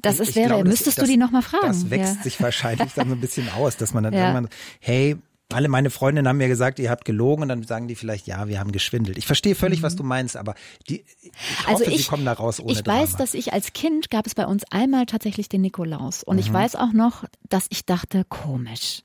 [0.01, 1.67] das ist, wäre, glaube, müsstest das, du die nochmal fragen.
[1.67, 2.23] Das wächst ja.
[2.23, 4.29] sich wahrscheinlich dann so ein bisschen aus, dass man dann ja.
[4.29, 4.49] irgendwann,
[4.81, 5.17] hey,
[5.53, 8.49] alle meine Freundinnen haben mir gesagt, ihr habt gelogen und dann sagen die vielleicht, ja,
[8.49, 9.19] wir haben geschwindelt.
[9.19, 9.85] Ich verstehe völlig, mhm.
[9.85, 10.55] was du meinst, aber
[10.89, 11.33] die, ich
[11.67, 13.19] also hoffe, ich, sie kommen da raus ohne Ich weiß, Drama.
[13.19, 16.41] dass ich als Kind gab es bei uns einmal tatsächlich den Nikolaus und mhm.
[16.41, 19.03] ich weiß auch noch, dass ich dachte, komisch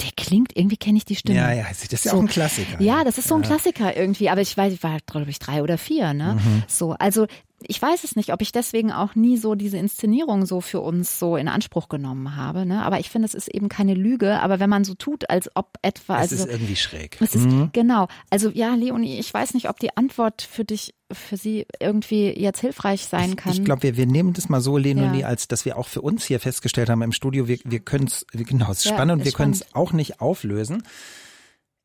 [0.00, 1.38] der klingt, irgendwie kenne ich die Stimme.
[1.38, 2.80] Ja, ja, das ist ja so, auch ein Klassiker.
[2.80, 5.62] Ja, das ist so ein Klassiker irgendwie, aber ich weiß, ich war, glaube ich, drei
[5.62, 6.34] oder vier, ne?
[6.34, 6.62] Mhm.
[6.68, 7.26] So, also
[7.66, 11.18] ich weiß es nicht, ob ich deswegen auch nie so diese Inszenierung so für uns
[11.18, 12.64] so in Anspruch genommen habe.
[12.64, 12.82] Ne?
[12.84, 14.40] Aber ich finde, es ist eben keine Lüge.
[14.40, 16.16] Aber wenn man so tut, als ob etwa.
[16.16, 17.16] Es also, ist irgendwie schräg.
[17.20, 17.70] Es ist, mhm.
[17.72, 18.06] Genau.
[18.30, 22.60] Also ja, Leonie, ich weiß nicht, ob die Antwort für dich, für sie irgendwie jetzt
[22.60, 23.52] hilfreich sein kann.
[23.52, 25.26] Ich, ich glaube, wir, wir nehmen das mal so, Leonie, ja.
[25.26, 28.24] als dass wir auch für uns hier festgestellt haben im Studio, wir, wir können es,
[28.32, 30.84] genau, es ist ja, spannend und wir können es auch nicht auflösen.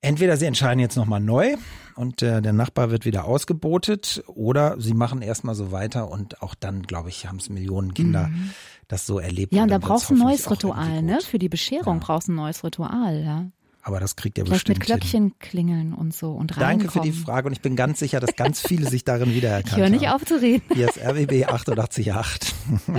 [0.03, 1.55] Entweder sie entscheiden jetzt nochmal neu
[1.95, 6.55] und äh, der Nachbar wird wieder ausgebotet oder sie machen erstmal so weiter und auch
[6.55, 8.49] dann, glaube ich, haben es Millionen Kinder mhm.
[8.89, 9.53] das so erlebt.
[9.53, 11.19] Ja, und da brauchst du ein neues Ritual, ne?
[11.21, 12.05] Für die Bescherung ja.
[12.05, 13.45] brauchst du ein neues Ritual, ja.
[13.81, 15.33] Aber das kriegt ihr Vielleicht bestimmt mit Glöckchen hin.
[15.39, 16.79] klingeln und so und reinkommen.
[16.79, 19.71] Danke für die Frage und ich bin ganz sicher, dass ganz viele sich darin wiedererkannt
[19.71, 19.83] haben.
[19.83, 20.63] Ich höre nicht auf zu reden.
[20.73, 22.53] Hier ist RWB 888.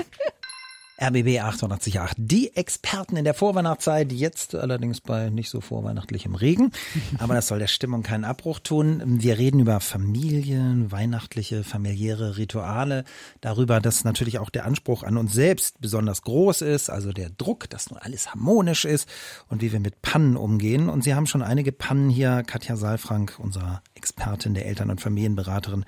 [1.05, 2.15] RBB 888.
[2.17, 6.73] Die Experten in der Vorweihnachtszeit, jetzt allerdings bei nicht so vorweihnachtlichem Regen.
[7.19, 9.03] Aber das soll der Stimmung keinen Abbruch tun.
[9.05, 13.05] Wir reden über Familien, weihnachtliche, familiäre Rituale,
[13.43, 17.69] darüber, dass natürlich auch der Anspruch an uns selbst besonders groß ist, also der Druck,
[17.69, 19.07] dass nun alles harmonisch ist
[19.49, 20.89] und wie wir mit Pannen umgehen.
[20.89, 25.85] Und Sie haben schon einige Pannen hier, Katja Saalfrank, unserer Expertin der Eltern- und Familienberaterin,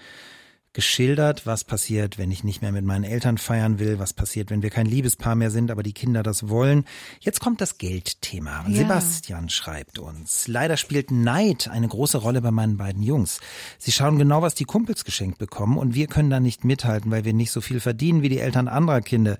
[0.76, 4.60] geschildert, was passiert, wenn ich nicht mehr mit meinen Eltern feiern will, was passiert, wenn
[4.60, 6.84] wir kein Liebespaar mehr sind, aber die Kinder das wollen.
[7.18, 8.66] Jetzt kommt das Geldthema.
[8.68, 8.82] Ja.
[8.82, 13.40] Sebastian schreibt uns, leider spielt Neid eine große Rolle bei meinen beiden Jungs.
[13.78, 17.24] Sie schauen genau, was die Kumpels geschenkt bekommen und wir können da nicht mithalten, weil
[17.24, 19.38] wir nicht so viel verdienen wie die Eltern anderer Kinder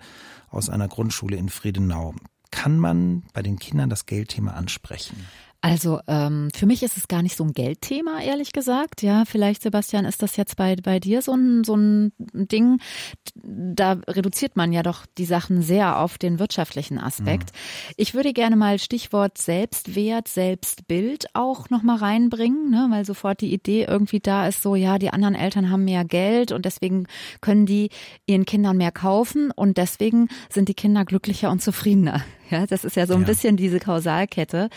[0.49, 2.15] aus einer Grundschule in Friedenau.
[2.51, 5.27] Kann man bei den Kindern das Geldthema ansprechen?
[5.61, 9.03] Also ähm, für mich ist es gar nicht so ein Geldthema, ehrlich gesagt.
[9.03, 12.79] Ja, vielleicht, Sebastian, ist das jetzt bei, bei dir so ein, so ein Ding.
[13.43, 17.53] Da reduziert man ja doch die Sachen sehr auf den wirtschaftlichen Aspekt.
[17.53, 17.93] Mhm.
[17.97, 22.89] Ich würde gerne mal Stichwort Selbstwert, Selbstbild auch nochmal reinbringen, ne?
[22.91, 26.53] weil sofort die Idee irgendwie da ist, so ja, die anderen Eltern haben mehr Geld
[26.53, 27.07] und deswegen
[27.41, 27.91] können die
[28.27, 32.23] ihren Kindern mehr kaufen und deswegen sind die Kinder glücklicher und zufriedener.
[32.51, 33.27] Ja, das ist ja so ein ja.
[33.27, 34.71] bisschen diese Kausalkette.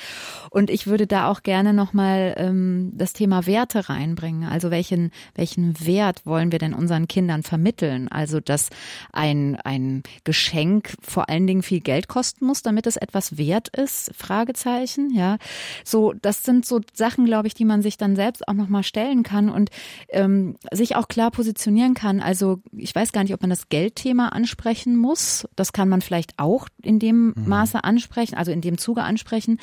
[0.49, 4.49] Und ich würde da auch gerne nochmal ähm, das Thema Werte reinbringen.
[4.49, 8.08] Also welchen, welchen Wert wollen wir denn unseren Kindern vermitteln?
[8.08, 8.69] Also, dass
[9.13, 14.12] ein, ein Geschenk vor allen Dingen viel Geld kosten muss, damit es etwas wert ist?
[14.15, 15.38] Fragezeichen, ja.
[15.84, 19.23] So, das sind so Sachen, glaube ich, die man sich dann selbst auch nochmal stellen
[19.23, 19.69] kann und
[20.10, 22.19] ähm, sich auch klar positionieren kann.
[22.19, 25.47] Also, ich weiß gar nicht, ob man das Geldthema ansprechen muss.
[25.55, 27.34] Das kann man vielleicht auch in dem mhm.
[27.60, 29.60] Maße ansprechen, also in dem Zuge ansprechen.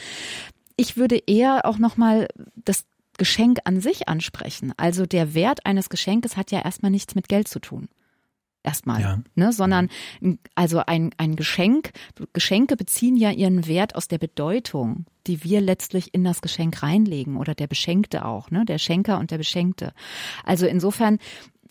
[0.77, 2.85] Ich würde eher auch nochmal das
[3.17, 4.75] Geschenk an sich ansprechen.
[4.77, 7.89] Also der Wert eines Geschenkes hat ja erstmal nichts mit Geld zu tun.
[8.63, 9.23] Erstmal, ja.
[9.37, 9.89] ne, sondern
[10.57, 11.93] also ein, ein Geschenk,
[12.33, 17.37] Geschenke beziehen ja ihren Wert aus der Bedeutung, die wir letztlich in das Geschenk reinlegen
[17.37, 19.93] oder der Beschenkte auch, ne, der Schenker und der Beschenkte.
[20.45, 21.19] Also insofern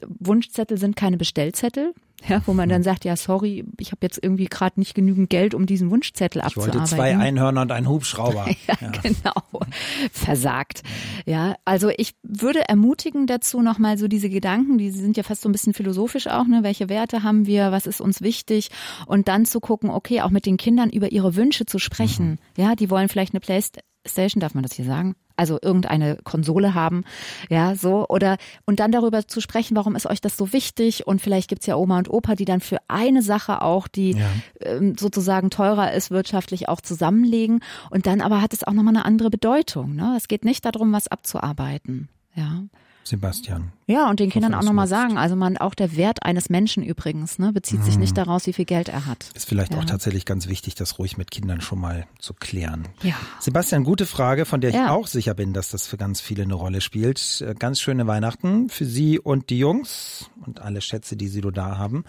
[0.08, 1.94] Wunschzettel sind keine Bestellzettel,
[2.30, 5.54] ja, wo man dann sagt, ja, sorry, ich habe jetzt irgendwie gerade nicht genügend Geld,
[5.54, 6.84] um diesen Wunschzettel ich abzuarbeiten.
[6.84, 8.48] Ich wollte zwei Einhörner und einen Hubschrauber.
[8.68, 9.66] ja, ja, genau.
[10.12, 10.82] Versagt.
[11.26, 15.50] Ja, also ich würde ermutigen dazu nochmal so diese Gedanken, die sind ja fast so
[15.50, 16.64] ein bisschen philosophisch auch, ne?
[16.64, 17.72] Welche Werte haben wir?
[17.72, 18.70] Was ist uns wichtig?
[19.06, 22.40] Und dann zu gucken, okay, auch mit den Kindern über ihre Wünsche zu sprechen.
[22.58, 22.64] Mhm.
[22.64, 25.16] Ja, die wollen vielleicht eine Playstation, darf man das hier sagen?
[25.36, 27.04] Also irgendeine Konsole haben,
[27.50, 31.22] ja, so oder und dann darüber zu sprechen, warum ist euch das so wichtig und
[31.22, 34.28] vielleicht gibt's ja Oma und Opa, die dann für eine Sache auch, die ja.
[34.62, 39.06] ähm, sozusagen teurer ist, wirtschaftlich auch zusammenlegen und dann aber hat es auch nochmal eine
[39.06, 39.96] andere Bedeutung.
[39.96, 40.14] Ne?
[40.18, 42.10] Es geht nicht darum, was abzuarbeiten.
[42.36, 42.64] Ja.
[43.08, 43.72] Sebastian.
[43.86, 47.38] Ja, und den Kindern auch nochmal sagen, also man, auch der Wert eines Menschen übrigens,
[47.38, 47.84] ne, bezieht mhm.
[47.84, 49.30] sich nicht daraus, wie viel Geld er hat.
[49.36, 49.80] Ist vielleicht ja.
[49.80, 52.88] auch tatsächlich ganz wichtig, das ruhig mit Kindern schon mal zu klären.
[53.04, 53.14] Ja.
[53.40, 54.90] Sebastian, gute Frage, von der ich ja.
[54.90, 57.42] auch sicher bin, dass das für ganz viele eine Rolle spielt.
[57.42, 61.78] Äh, ganz schöne Weihnachten für Sie und die Jungs und alle Schätze, die Sie da
[61.78, 62.06] haben.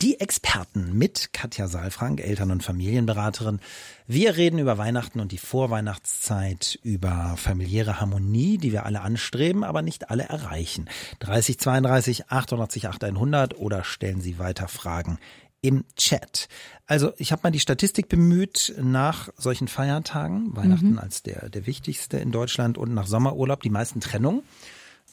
[0.00, 3.58] Die Experten mit Katja Saalfrank, Eltern- und Familienberaterin.
[4.06, 9.82] Wir reden über Weihnachten und die Vorweihnachtszeit, über familiäre Harmonie, die wir alle anstreben, aber
[9.82, 10.88] nicht alle erreichen.
[11.18, 15.18] 30 32 880 100 oder stellen Sie weiter Fragen
[15.62, 16.48] im Chat.
[16.86, 20.98] Also ich habe mal die Statistik bemüht nach solchen Feiertagen, Weihnachten mhm.
[21.00, 24.44] als der, der wichtigste in Deutschland und nach Sommerurlaub die meisten Trennungen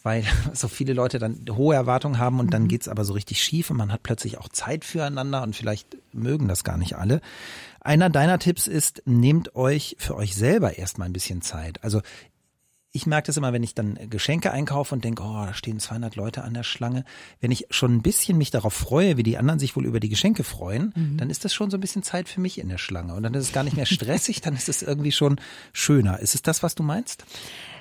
[0.05, 2.67] weil so viele Leute dann hohe Erwartungen haben und dann mhm.
[2.67, 6.47] geht's aber so richtig schief und man hat plötzlich auch Zeit füreinander und vielleicht mögen
[6.47, 7.21] das gar nicht alle.
[7.81, 11.83] Einer deiner Tipps ist, nehmt euch für euch selber erstmal ein bisschen Zeit.
[11.83, 12.01] Also
[12.91, 16.15] ich merke das immer, wenn ich dann Geschenke einkaufe und denke, oh, da stehen 200
[16.15, 17.03] Leute an der Schlange.
[17.41, 20.07] Wenn ich schon ein bisschen mich darauf freue, wie die anderen sich wohl über die
[20.07, 21.17] Geschenke freuen, mhm.
[21.17, 23.13] dann ist das schon so ein bisschen Zeit für mich in der Schlange.
[23.15, 25.41] Und dann ist es gar nicht mehr stressig, dann ist es irgendwie schon
[25.73, 26.19] schöner.
[26.19, 27.25] Ist es das, was du meinst?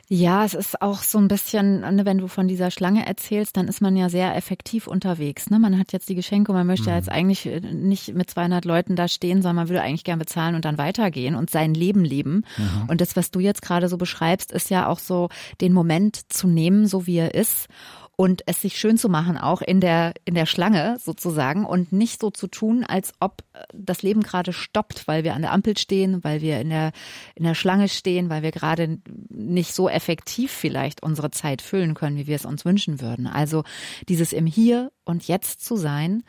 [0.09, 3.69] Ja, es ist auch so ein bisschen, ne, wenn du von dieser Schlange erzählst, dann
[3.69, 5.49] ist man ja sehr effektiv unterwegs.
[5.49, 5.59] Ne?
[5.59, 6.99] Man hat jetzt die Geschenke man möchte ja mhm.
[6.99, 10.55] jetzt eigentlich äh, nicht mit 200 Leuten da stehen, sondern man würde eigentlich gern bezahlen
[10.55, 12.45] und dann weitergehen und sein Leben leben.
[12.57, 12.88] Mhm.
[12.88, 15.29] Und das, was du jetzt gerade so beschreibst, ist ja auch so,
[15.61, 17.69] den Moment zu nehmen, so wie er ist
[18.16, 22.20] und es sich schön zu machen, auch in der, in der Schlange sozusagen und nicht
[22.20, 26.22] so zu tun, als ob das Leben gerade stoppt, weil wir an der Ampel stehen,
[26.22, 26.92] weil wir in der,
[27.35, 28.98] in der Schlange stehen, weil wir gerade
[29.29, 33.27] nicht so effektiv vielleicht unsere Zeit füllen können, wie wir es uns wünschen würden.
[33.27, 33.64] Also
[34.09, 36.22] dieses im Hier und Jetzt zu sein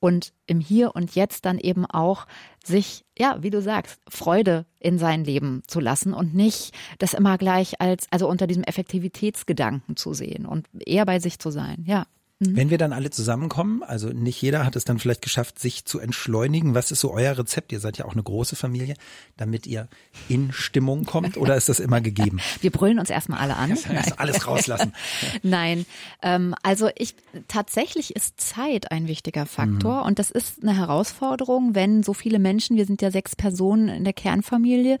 [0.00, 2.26] und im Hier und Jetzt dann eben auch
[2.68, 7.36] sich, ja, wie du sagst, Freude in sein Leben zu lassen und nicht das immer
[7.38, 12.06] gleich als, also unter diesem Effektivitätsgedanken zu sehen und eher bei sich zu sein, ja.
[12.40, 12.56] Mhm.
[12.56, 15.98] Wenn wir dann alle zusammenkommen, also nicht jeder hat es dann vielleicht geschafft, sich zu
[15.98, 16.72] entschleunigen.
[16.72, 17.72] Was ist so euer Rezept?
[17.72, 18.94] Ihr seid ja auch eine große Familie,
[19.36, 19.88] damit ihr
[20.28, 22.38] in Stimmung kommt oder ist das immer gegeben?
[22.60, 23.70] Wir brüllen uns erstmal alle an.
[23.70, 24.92] Das heißt, alles rauslassen.
[25.42, 25.84] Nein,
[26.22, 27.16] ähm, also ich
[27.48, 30.06] tatsächlich ist Zeit ein wichtiger Faktor mhm.
[30.06, 34.04] und das ist eine Herausforderung, wenn so viele Menschen, wir sind ja sechs Personen in
[34.04, 34.98] der Kernfamilie,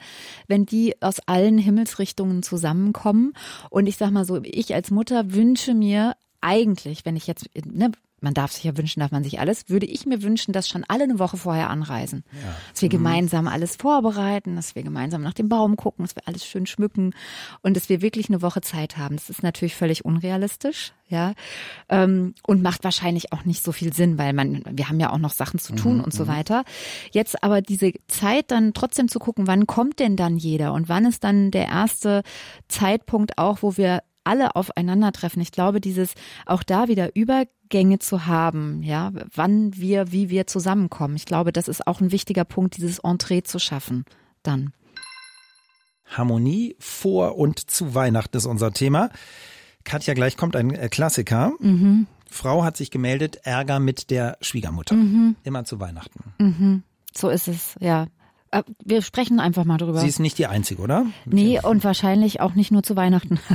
[0.48, 3.34] wenn die aus allen Himmelsrichtungen zusammenkommen
[3.70, 7.92] und ich sag mal so, ich als Mutter wünsche mir eigentlich, wenn ich jetzt, ne,
[8.20, 10.84] man darf sich ja wünschen, darf man sich alles, würde ich mir wünschen, dass schon
[10.88, 12.24] alle eine Woche vorher anreisen.
[12.32, 12.54] Ja.
[12.72, 12.92] Dass wir mhm.
[12.92, 17.14] gemeinsam alles vorbereiten, dass wir gemeinsam nach dem Baum gucken, dass wir alles schön schmücken
[17.62, 19.16] und dass wir wirklich eine Woche Zeit haben.
[19.16, 21.34] Das ist natürlich völlig unrealistisch, ja,
[21.88, 25.18] ähm, und macht wahrscheinlich auch nicht so viel Sinn, weil man, wir haben ja auch
[25.18, 26.04] noch Sachen zu tun mhm.
[26.04, 26.28] und so mhm.
[26.28, 26.64] weiter.
[27.12, 31.06] Jetzt aber diese Zeit dann trotzdem zu gucken, wann kommt denn dann jeder und wann
[31.06, 32.22] ist dann der erste
[32.68, 35.42] Zeitpunkt auch, wo wir alle aufeinandertreffen.
[35.42, 36.14] Ich glaube, dieses
[36.46, 41.16] auch da wieder Übergänge zu haben, ja, wann wir, wie wir zusammenkommen.
[41.16, 44.04] Ich glaube, das ist auch ein wichtiger Punkt, dieses Entree zu schaffen.
[44.42, 44.72] Dann.
[46.04, 49.10] Harmonie vor und zu Weihnachten ist unser Thema.
[49.84, 51.52] Katja, gleich kommt ein äh, Klassiker.
[51.60, 52.06] Mhm.
[52.30, 54.94] Frau hat sich gemeldet, Ärger mit der Schwiegermutter.
[54.94, 55.36] Mhm.
[55.44, 56.34] Immer zu Weihnachten.
[56.38, 56.82] Mhm.
[57.14, 58.06] So ist es, ja.
[58.50, 60.00] Äh, wir sprechen einfach mal drüber.
[60.00, 61.06] Sie ist nicht die Einzige, oder?
[61.26, 63.38] Nee, und wahrscheinlich auch nicht nur zu Weihnachten.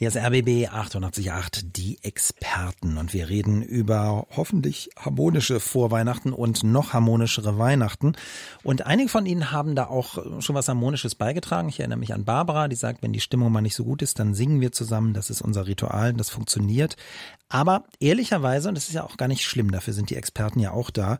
[0.00, 2.96] Hier ist RBB 888, die Experten.
[2.96, 8.14] Und wir reden über hoffentlich harmonische Vorweihnachten und noch harmonischere Weihnachten.
[8.62, 11.68] Und einige von Ihnen haben da auch schon was Harmonisches beigetragen.
[11.68, 14.18] Ich erinnere mich an Barbara, die sagt, wenn die Stimmung mal nicht so gut ist,
[14.18, 15.12] dann singen wir zusammen.
[15.12, 16.96] Das ist unser Ritual, das funktioniert.
[17.50, 20.70] Aber ehrlicherweise, und das ist ja auch gar nicht schlimm, dafür sind die Experten ja
[20.70, 21.18] auch da,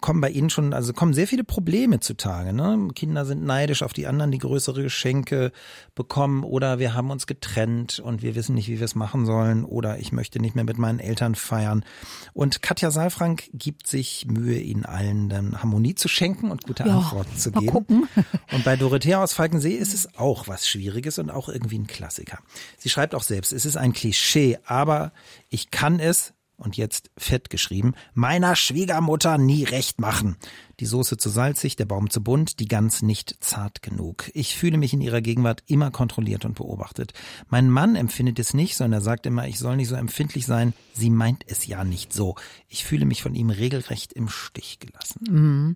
[0.00, 2.52] kommen bei ihnen schon, also kommen sehr viele Probleme zutage.
[2.52, 2.88] Ne?
[2.94, 5.50] Kinder sind neidisch auf die anderen, die größere Geschenke
[5.96, 9.64] bekommen oder wir haben uns getrennt und wir wissen nicht, wie wir es machen sollen
[9.64, 11.84] oder ich möchte nicht mehr mit meinen Eltern feiern.
[12.32, 16.98] Und Katja Saalfrank gibt sich Mühe, ihnen allen dann Harmonie zu schenken und gute ja,
[16.98, 17.66] Antworten zu geben.
[17.66, 18.08] Gucken.
[18.52, 22.38] Und bei Dorothea aus Falkensee ist es auch was Schwieriges und auch irgendwie ein Klassiker.
[22.78, 25.12] Sie schreibt auch selbst, es ist ein Klischee, aber
[25.50, 30.36] ich kann es und jetzt fett geschrieben, meiner Schwiegermutter nie recht machen.
[30.80, 34.30] Die Soße zu salzig, der Baum zu bunt, die Gans nicht zart genug.
[34.34, 37.14] Ich fühle mich in ihrer Gegenwart immer kontrolliert und beobachtet.
[37.48, 40.74] Mein Mann empfindet es nicht, sondern er sagt immer, ich soll nicht so empfindlich sein.
[40.92, 42.34] Sie meint es ja nicht so.
[42.68, 45.20] Ich fühle mich von ihm regelrecht im Stich gelassen.
[45.30, 45.74] Mhm.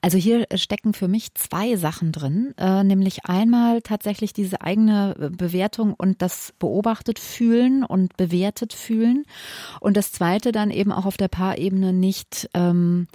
[0.00, 5.94] Also hier stecken für mich zwei Sachen drin, äh, nämlich einmal tatsächlich diese eigene Bewertung
[5.94, 9.24] und das beobachtet fühlen und bewertet fühlen
[9.80, 13.06] und das zweite dann eben auch auf der Paarebene nicht ähm,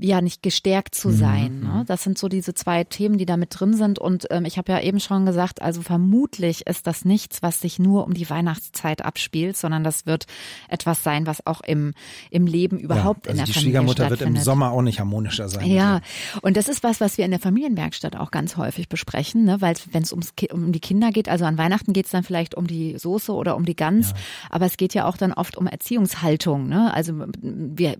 [0.00, 1.60] ja nicht gestärkt zu sein.
[1.60, 1.66] Mhm.
[1.66, 1.84] Ne?
[1.86, 3.98] Das sind so diese zwei Themen, die da mit drin sind.
[3.98, 7.78] Und ähm, ich habe ja eben schon gesagt, also vermutlich ist das nichts, was sich
[7.78, 10.26] nur um die Weihnachtszeit abspielt, sondern das wird
[10.68, 11.94] etwas sein, was auch im,
[12.30, 15.00] im Leben überhaupt ja, also in der die Familie Schwiegermutter wird im Sommer auch nicht
[15.00, 15.66] harmonischer sein.
[15.66, 16.00] Ja,
[16.42, 19.60] und das ist was, was wir in der Familienwerkstatt auch ganz häufig besprechen, ne?
[19.60, 22.66] weil wenn es um die Kinder geht, also an Weihnachten geht es dann vielleicht um
[22.66, 24.16] die Soße oder um die Gans, ja.
[24.50, 26.68] aber es geht ja auch dann oft um Erziehungshaltung.
[26.68, 26.92] Ne?
[26.92, 27.96] Also wir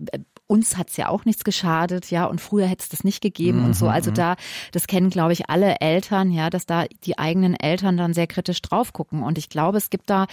[0.51, 3.65] uns hat's ja auch nichts geschadet, ja, und früher hätte es das nicht gegeben mhm,
[3.67, 3.87] und so.
[3.87, 4.15] Also mhm.
[4.15, 4.35] da,
[4.73, 8.61] das kennen, glaube ich, alle Eltern, ja, dass da die eigenen Eltern dann sehr kritisch
[8.61, 9.23] drauf gucken.
[9.23, 10.27] Und ich glaube, es gibt da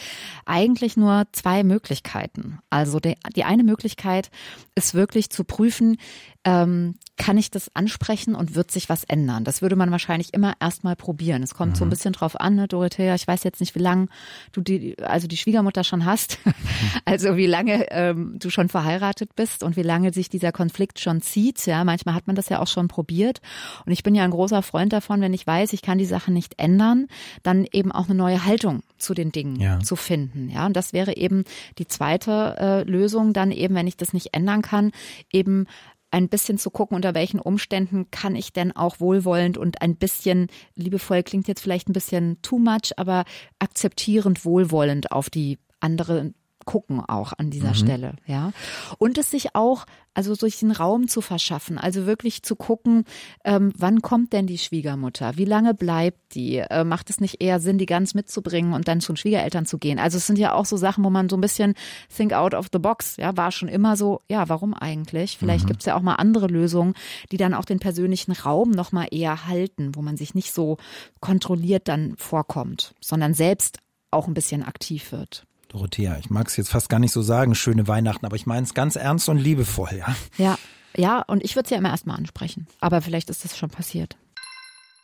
[0.45, 2.59] eigentlich nur zwei Möglichkeiten.
[2.69, 4.33] Also die, die eine Möglichkeit
[4.75, 5.99] ist wirklich zu prüfen,
[6.45, 9.45] ähm, kann ich das ansprechen und wird sich was ändern?
[9.45, 11.43] Das würde man wahrscheinlich immer erstmal probieren.
[11.43, 11.77] Es kommt mhm.
[11.77, 11.91] so ein mhm.
[11.91, 14.07] bisschen drauf an, ne, Dorothea, ich weiß jetzt nicht, wie lange
[14.53, 16.39] du die, also die Schwiegermutter schon hast,
[17.05, 21.21] also wie lange ähm, du schon verheiratet bist und wie lange sich dieser Konflikt schon
[21.21, 21.65] zieht.
[21.67, 23.41] Ja, manchmal hat man das ja auch schon probiert.
[23.87, 26.33] Und ich bin ja ein großer Freund davon, wenn ich weiß, ich kann die Sache
[26.33, 27.07] nicht ändern,
[27.43, 29.81] dann eben auch eine neue Haltung zu den Dingen ja.
[29.81, 30.51] zu finden.
[30.51, 31.45] Ja, und das wäre eben
[31.79, 34.93] die zweite äh, Lösung, dann eben, wenn ich das nicht ändern kann,
[35.33, 35.67] eben
[36.11, 40.49] ein bisschen zu gucken, unter welchen Umständen kann ich denn auch wohlwollend und ein bisschen
[40.75, 43.25] liebevoll klingt jetzt vielleicht ein bisschen too much, aber
[43.59, 46.33] akzeptierend wohlwollend auf die andere
[46.69, 47.75] gucken auch an dieser mhm.
[47.75, 48.53] Stelle, ja.
[48.99, 53.05] Und es sich auch, also durch den Raum zu verschaffen, also wirklich zu gucken,
[53.43, 55.39] ähm, wann kommt denn die Schwiegermutter?
[55.39, 56.59] Wie lange bleibt die?
[56.59, 59.79] Äh, macht es nicht eher Sinn, die ganz mitzubringen und dann zu den Schwiegereltern zu
[59.79, 59.99] gehen?
[59.99, 61.73] Also es sind ja auch so Sachen, wo man so ein bisschen
[62.15, 65.39] think out of the box, ja, war schon immer so, ja, warum eigentlich?
[65.39, 65.69] Vielleicht mhm.
[65.69, 66.93] gibt es ja auch mal andere Lösungen,
[67.33, 70.77] die dann auch den persönlichen Raum nochmal eher halten, wo man sich nicht so
[71.21, 73.79] kontrolliert dann vorkommt, sondern selbst
[74.11, 75.48] auch ein bisschen aktiv wird.
[75.69, 78.65] Dorothea, ich mag es jetzt fast gar nicht so sagen, schöne Weihnachten, aber ich meine
[78.65, 80.17] es ganz ernst und liebevoll, ja.
[80.39, 80.59] Ja,
[80.97, 82.67] ja, und ich würde es ja immer erstmal ansprechen.
[82.81, 84.17] Aber vielleicht ist das schon passiert.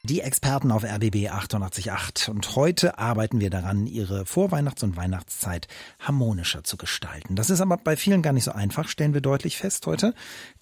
[0.06, 2.28] Die Experten auf RBB 888.
[2.28, 5.66] Und heute arbeiten wir daran, ihre Vorweihnachts- und Weihnachtszeit
[5.98, 7.36] harmonischer zu gestalten.
[7.36, 10.12] Das ist aber bei vielen gar nicht so einfach, stellen wir deutlich fest heute.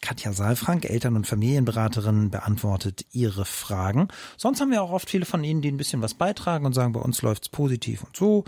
[0.01, 4.07] Katja Saalfrank, Eltern- und Familienberaterin, beantwortet ihre Fragen.
[4.37, 6.93] Sonst haben wir auch oft viele von Ihnen, die ein bisschen was beitragen und sagen,
[6.93, 8.45] bei uns läuft's positiv und so.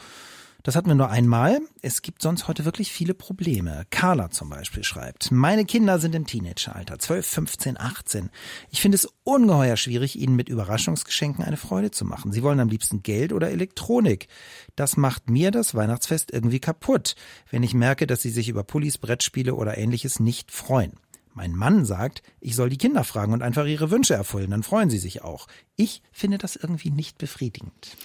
[0.64, 1.61] Das hatten wir nur einmal.
[1.83, 3.85] Es gibt sonst heute wirklich viele Probleme.
[3.90, 8.31] Carla zum Beispiel schreibt, meine Kinder sind im Teenageralter, 12, 15, 18.
[8.70, 12.33] Ich finde es ungeheuer schwierig, ihnen mit Überraschungsgeschenken eine Freude zu machen.
[12.33, 14.27] Sie wollen am liebsten Geld oder Elektronik.
[14.74, 17.14] Das macht mir das Weihnachtsfest irgendwie kaputt,
[17.50, 20.94] wenn ich merke, dass sie sich über Pullis, Brettspiele oder ähnliches nicht freuen.
[21.35, 24.88] Mein Mann sagt, ich soll die Kinder fragen und einfach ihre Wünsche erfüllen, dann freuen
[24.88, 25.46] sie sich auch.
[25.77, 27.96] Ich finde das irgendwie nicht befriedigend.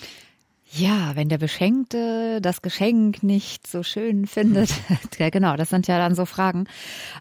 [0.71, 4.69] Ja, wenn der Beschenkte das Geschenk nicht so schön findet.
[5.17, 6.65] ja, genau, das sind ja dann so Fragen.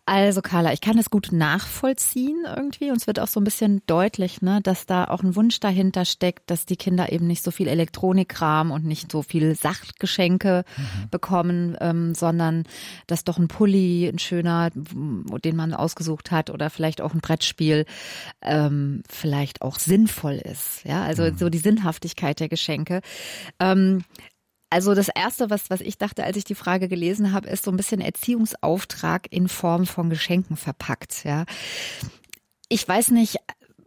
[0.05, 3.81] Also Carla, ich kann das gut nachvollziehen irgendwie und es wird auch so ein bisschen
[3.87, 7.51] deutlich, ne, dass da auch ein Wunsch dahinter steckt, dass die Kinder eben nicht so
[7.51, 11.11] viel Elektronikkram und nicht so viel Sachgeschenke mhm.
[11.11, 12.65] bekommen, ähm, sondern
[13.07, 17.87] dass doch ein Pulli, ein schöner, den man ausgesucht hat oder vielleicht auch ein Brettspiel
[18.43, 20.85] ähm, vielleicht auch sinnvoll ist.
[20.85, 21.39] Ja, also mhm.
[21.39, 23.01] so die Sinnhaftigkeit der Geschenke.
[23.61, 24.05] Ähm,
[24.71, 27.71] also das erste, was, was ich dachte, als ich die Frage gelesen habe, ist so
[27.71, 31.25] ein bisschen Erziehungsauftrag in Form von Geschenken verpackt.
[31.25, 31.47] Ja,
[32.69, 33.37] ich weiß nicht,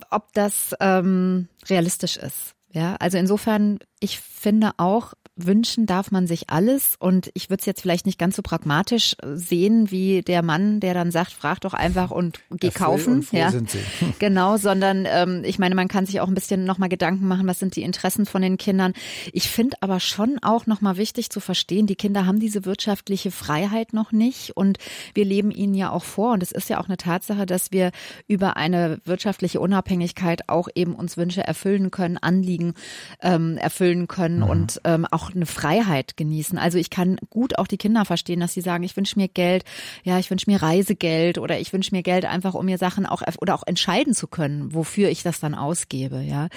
[0.09, 2.55] ob das ähm, realistisch ist.
[2.73, 5.13] Ja, also insofern, ich finde auch,
[5.45, 9.15] wünschen darf man sich alles und ich würde es jetzt vielleicht nicht ganz so pragmatisch
[9.33, 13.13] sehen wie der Mann, der dann sagt, frag doch einfach und geh Erfüll kaufen.
[13.15, 13.51] Und ja,
[14.19, 17.59] genau, sondern ähm, ich meine, man kann sich auch ein bisschen nochmal Gedanken machen, was
[17.59, 18.93] sind die Interessen von den Kindern.
[19.33, 23.93] Ich finde aber schon auch nochmal wichtig zu verstehen, die Kinder haben diese wirtschaftliche Freiheit
[23.93, 24.77] noch nicht und
[25.13, 27.91] wir leben ihnen ja auch vor und es ist ja auch eine Tatsache, dass wir
[28.27, 32.73] über eine wirtschaftliche Unabhängigkeit auch eben uns Wünsche erfüllen können, Anliegen
[33.21, 34.49] ähm, erfüllen können mhm.
[34.49, 36.57] und ähm, auch eine Freiheit genießen.
[36.57, 39.63] Also ich kann gut auch die Kinder verstehen, dass sie sagen, ich wünsche mir Geld,
[40.03, 43.21] ja, ich wünsche mir Reisegeld oder ich wünsche mir Geld einfach, um mir Sachen auch
[43.39, 46.47] oder auch entscheiden zu können, wofür ich das dann ausgebe, ja.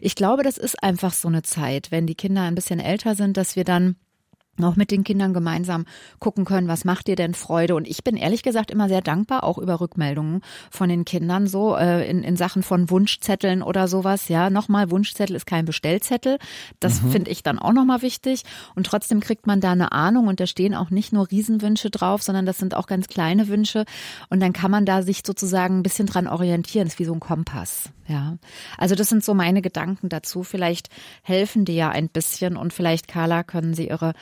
[0.00, 3.36] Ich glaube, das ist einfach so eine Zeit, wenn die Kinder ein bisschen älter sind,
[3.36, 3.96] dass wir dann
[4.62, 5.84] auch mit den Kindern gemeinsam
[6.20, 7.74] gucken können, was macht dir denn Freude?
[7.74, 11.76] Und ich bin ehrlich gesagt immer sehr dankbar, auch über Rückmeldungen von den Kindern, so
[11.76, 14.28] äh, in, in Sachen von Wunschzetteln oder sowas.
[14.28, 16.38] Ja, nochmal, Wunschzettel ist kein Bestellzettel.
[16.78, 17.10] Das mhm.
[17.10, 18.42] finde ich dann auch nochmal wichtig.
[18.74, 22.22] Und trotzdem kriegt man da eine Ahnung und da stehen auch nicht nur Riesenwünsche drauf,
[22.22, 23.84] sondern das sind auch ganz kleine Wünsche.
[24.30, 26.86] Und dann kann man da sich sozusagen ein bisschen dran orientieren.
[26.86, 27.90] Das ist wie so ein Kompass.
[28.06, 28.36] Ja,
[28.76, 30.42] also das sind so meine Gedanken dazu.
[30.42, 30.88] Vielleicht
[31.22, 34.12] helfen die ja ein bisschen und vielleicht, Carla, können Sie Ihre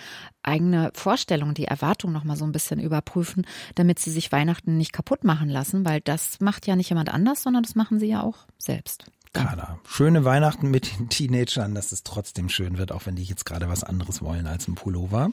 [0.42, 4.92] eigene Vorstellung, die Erwartung noch mal so ein bisschen überprüfen, damit sie sich Weihnachten nicht
[4.92, 8.22] kaputt machen lassen, weil das macht ja nicht jemand anders, sondern das machen sie ja
[8.22, 9.04] auch selbst.
[9.32, 13.46] Carla, schöne Weihnachten mit den Teenagern, dass es trotzdem schön wird, auch wenn die jetzt
[13.46, 15.30] gerade was anderes wollen als ein Pullover.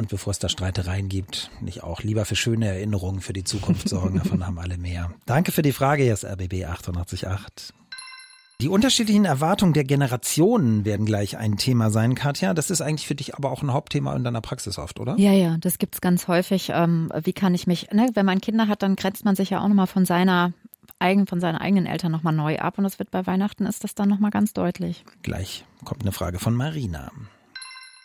[0.00, 3.86] Und bevor es da Streitereien gibt, nicht auch lieber für schöne Erinnerungen für die Zukunft
[3.86, 5.12] sorgen, davon haben alle mehr.
[5.26, 7.74] Danke für die Frage, jetzt RBB 888.
[8.62, 12.54] Die unterschiedlichen Erwartungen der Generationen werden gleich ein Thema sein, Katja.
[12.54, 15.16] Das ist eigentlich für dich aber auch ein Hauptthema in deiner Praxis oft, oder?
[15.18, 16.70] Ja, ja, das gibt's ganz häufig.
[16.72, 19.60] Ähm, wie kann ich mich, ne, wenn man Kinder hat, dann grenzt man sich ja
[19.60, 20.54] auch nochmal von seiner
[20.98, 23.94] eigen, von seinen eigenen Eltern nochmal neu ab und das wird bei Weihnachten ist das
[23.94, 25.04] dann nochmal ganz deutlich.
[25.22, 27.10] Gleich kommt eine Frage von Marina.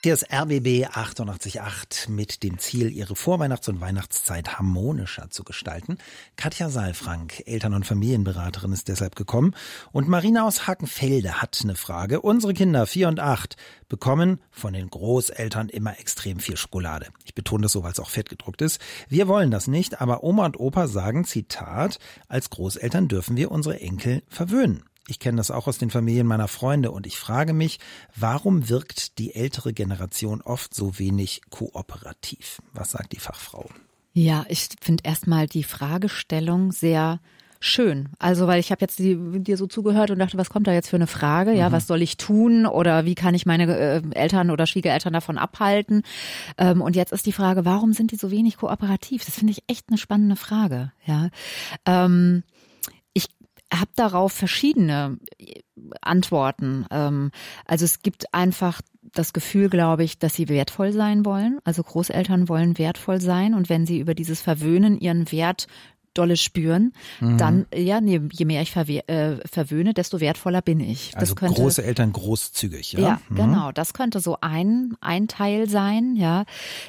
[0.06, 5.98] Hier ist RBB 888 mit dem Ziel, ihre Vorweihnachts- und Weihnachtszeit harmonischer zu gestalten.
[6.36, 9.56] Katja Saalfrank, Eltern- und Familienberaterin, ist deshalb gekommen.
[9.92, 12.22] Und Marina aus Hakenfelde hat eine Frage.
[12.22, 13.56] Unsere Kinder, vier und acht,
[13.90, 17.08] bekommen von den Großeltern immer extrem viel Schokolade.
[17.24, 18.80] Ich betone das so, weil es auch fett gedruckt ist.
[19.10, 21.98] Wir wollen das nicht, aber Oma und Opa sagen, Zitat,
[22.28, 24.84] als Großeltern dürfen wir unsere Enkel verwöhnen.
[25.08, 27.80] Ich kenne das auch aus den Familien meiner Freunde und ich frage mich,
[28.16, 32.62] warum wirkt die ältere Generation oft so wenig kooperativ?
[32.74, 33.70] Was sagt die Fachfrau?
[34.14, 37.20] Ja, ich finde erstmal die Fragestellung sehr
[37.60, 38.10] schön.
[38.20, 40.90] Also, weil ich habe jetzt die, dir so zugehört und dachte, was kommt da jetzt
[40.90, 41.54] für eine Frage?
[41.54, 41.74] Ja, mhm.
[41.74, 46.04] was soll ich tun oder wie kann ich meine äh, Eltern oder Schwiegereltern davon abhalten?
[46.58, 49.26] Ähm, und jetzt ist die Frage, warum sind die so wenig kooperativ?
[49.26, 50.92] Das finde ich echt eine spannende Frage.
[51.06, 51.30] Ja.
[51.86, 52.44] Ähm,
[53.74, 55.62] habe darauf verschiedene äh,
[56.02, 56.86] Antworten.
[56.92, 57.32] Ähm,
[57.66, 58.82] also es gibt einfach
[59.14, 61.60] das Gefühl, glaube ich, dass sie wertvoll sein wollen.
[61.64, 65.68] Also Großeltern wollen wertvoll sein und wenn sie über dieses Verwöhnen ihren Wert
[66.18, 67.38] dolle spüren, mhm.
[67.38, 71.12] dann, ja, nee, je mehr ich äh, verwöhne, desto wertvoller bin ich.
[71.12, 73.00] Das also könnte, große Eltern großzügig, ja?
[73.00, 73.36] Ja, mhm.
[73.36, 73.72] genau.
[73.72, 76.46] Das könnte so ein, ein Teil sein, ja.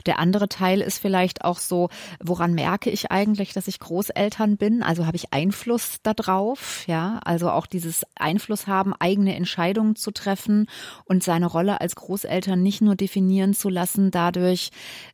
[0.06, 1.90] Der andere Teil ist vielleicht auch so,
[2.22, 4.82] woran merke ich eigentlich, dass ich Großeltern bin?
[4.82, 7.20] Also habe ich Einfluss darauf, ja.
[7.24, 10.66] Also auch dieses Einfluss haben, eigene Entscheidungen zu treffen
[11.04, 14.70] und seine Rolle als Großeltern nicht nur definieren zu lassen dadurch,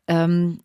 [0.06, 0.60] ähm,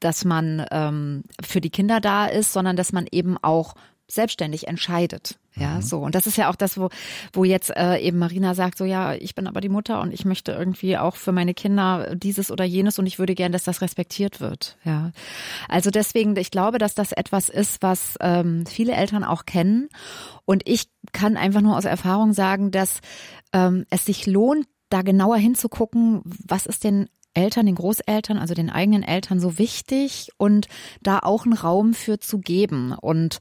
[0.00, 3.74] dass man ähm, für die Kinder da ist, sondern dass man eben auch
[4.10, 5.38] selbstständig entscheidet.
[5.56, 5.82] Ja, mhm.
[5.82, 5.98] so.
[5.98, 6.90] Und das ist ja auch das, wo,
[7.32, 10.24] wo jetzt äh, eben Marina sagt, so ja, ich bin aber die Mutter und ich
[10.24, 13.80] möchte irgendwie auch für meine Kinder dieses oder jenes und ich würde gern, dass das
[13.80, 14.76] respektiert wird.
[14.84, 15.12] Ja.
[15.68, 19.88] Also deswegen, ich glaube, dass das etwas ist, was ähm, viele Eltern auch kennen.
[20.44, 23.00] Und ich kann einfach nur aus Erfahrung sagen, dass
[23.52, 28.70] ähm, es sich lohnt, da genauer hinzugucken, was ist denn Eltern, den Großeltern, also den
[28.70, 30.66] eigenen Eltern so wichtig und
[31.00, 33.38] da auch einen Raum für zu geben und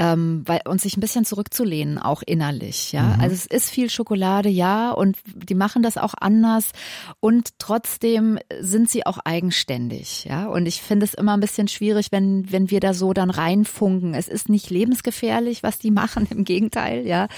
[0.00, 2.92] ähm, weil und sich ein bisschen zurückzulehnen, auch innerlich.
[2.92, 3.20] Ja, mhm.
[3.20, 6.72] also es ist viel Schokolade, ja, und die machen das auch anders
[7.20, 10.24] und trotzdem sind sie auch eigenständig.
[10.24, 13.30] Ja, und ich finde es immer ein bisschen schwierig, wenn wenn wir da so dann
[13.30, 14.14] reinfunken.
[14.14, 17.06] Es ist nicht lebensgefährlich, was die machen, im Gegenteil.
[17.06, 17.28] Ja,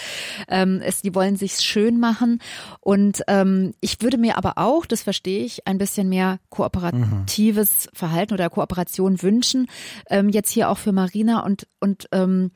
[0.48, 2.40] ähm, es, die wollen sich's schön machen
[2.80, 7.86] und ähm, ich würde mir aber auch, das verstehe ich, ein bisschen bisschen mehr kooperatives
[7.86, 7.90] mhm.
[7.96, 9.66] Verhalten oder Kooperation wünschen.
[10.08, 12.52] Ähm, jetzt hier auch für Marina und, und ähm,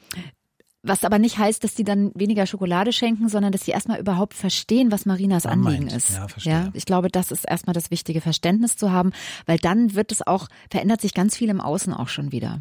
[0.83, 4.35] was aber nicht heißt, dass die dann weniger Schokolade schenken, sondern dass sie erstmal überhaupt
[4.35, 6.11] verstehen, was Marinas Anliegen ist.
[6.11, 6.53] Ja, verstehe.
[6.53, 9.13] ja, ich glaube, das ist erstmal das wichtige Verständnis zu haben,
[9.47, 12.61] weil dann wird es auch, verändert sich ganz viel im Außen auch schon wieder.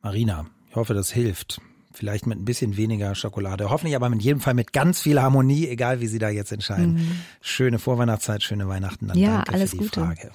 [0.00, 1.60] Marina, ich hoffe, das hilft.
[1.92, 3.68] Vielleicht mit ein bisschen weniger Schokolade.
[3.70, 6.94] Hoffentlich aber mit jedem Fall mit ganz viel Harmonie, egal wie Sie da jetzt entscheiden.
[6.94, 7.12] Mhm.
[7.40, 9.08] Schöne Vorweihnachtszeit, schöne Weihnachten.
[9.08, 10.00] Dann ja, danke alles für die Gute.
[10.00, 10.30] Frage.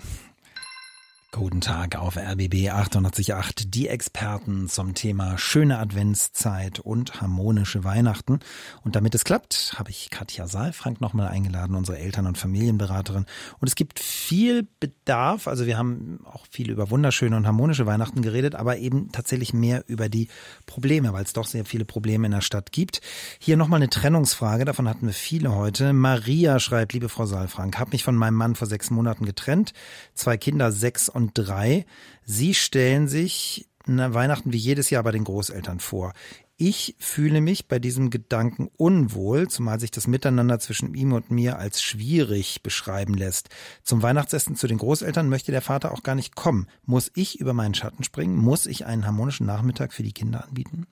[1.35, 8.39] Guten Tag auf RBB 888, die Experten zum Thema schöne Adventszeit und harmonische Weihnachten.
[8.85, 13.25] Und damit es klappt, habe ich Katja Saalfrank nochmal eingeladen, unsere Eltern- und Familienberaterin.
[13.59, 18.21] Und es gibt viel Bedarf, also wir haben auch viel über wunderschöne und harmonische Weihnachten
[18.21, 20.29] geredet, aber eben tatsächlich mehr über die
[20.65, 23.01] Probleme, weil es doch sehr viele Probleme in der Stadt gibt.
[23.39, 25.91] Hier nochmal eine Trennungsfrage, davon hatten wir viele heute.
[25.91, 29.73] Maria schreibt, liebe Frau Saalfrank, habe mich von meinem Mann vor sechs Monaten getrennt,
[30.13, 31.85] zwei Kinder, sechs und und drei.
[32.23, 36.13] Sie stellen sich Weihnachten wie jedes Jahr bei den Großeltern vor.
[36.57, 41.59] Ich fühle mich bei diesem Gedanken unwohl, zumal sich das Miteinander zwischen ihm und mir
[41.59, 43.49] als schwierig beschreiben lässt.
[43.83, 46.67] Zum Weihnachtsessen zu den Großeltern möchte der Vater auch gar nicht kommen.
[46.85, 48.37] Muss ich über meinen Schatten springen?
[48.37, 50.87] Muss ich einen harmonischen Nachmittag für die Kinder anbieten?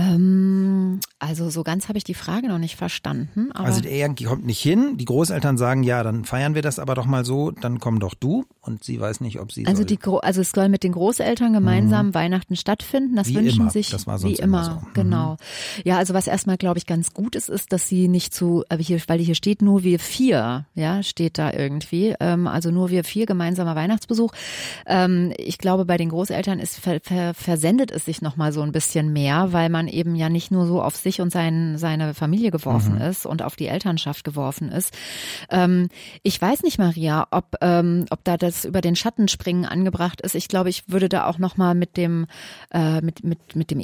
[0.00, 3.52] Ähm, also so ganz habe ich die Frage noch nicht verstanden.
[3.52, 4.96] also er kommt nicht hin.
[4.96, 7.50] Die Großeltern sagen, ja, dann feiern wir das aber doch mal so.
[7.50, 8.44] Dann komm doch du.
[8.62, 9.66] Und sie weiß nicht, ob sie.
[9.66, 12.14] Also die also es soll mit den Großeltern gemeinsam mhm.
[12.14, 13.16] Weihnachten stattfinden.
[13.16, 13.70] Das wie wünschen immer.
[13.70, 14.44] sich das war wie immer.
[14.44, 14.86] immer so.
[14.94, 15.32] Genau.
[15.32, 15.82] Mhm.
[15.84, 18.82] Ja, also was erstmal glaube ich ganz gut ist, ist, dass sie nicht zu, aber
[18.82, 22.14] hier, weil hier steht nur wir vier, ja, steht da irgendwie.
[22.20, 24.32] Ähm, also nur wir vier gemeinsamer Weihnachtsbesuch.
[24.86, 28.62] Ähm, ich glaube, bei den Großeltern ist ver, ver, versendet es sich noch mal so
[28.62, 32.14] ein bisschen mehr, weil man eben ja nicht nur so auf sich und sein, seine
[32.14, 33.02] Familie geworfen mhm.
[33.02, 34.96] ist und auf die Elternschaft geworfen ist.
[35.50, 35.88] Ähm,
[36.22, 40.34] ich weiß nicht, Maria, ob, ähm, ob da das über den Schattenspringen angebracht ist.
[40.34, 42.26] Ich glaube, ich würde da auch noch mal mit dem,
[42.72, 43.80] äh, mit, mit, mit dem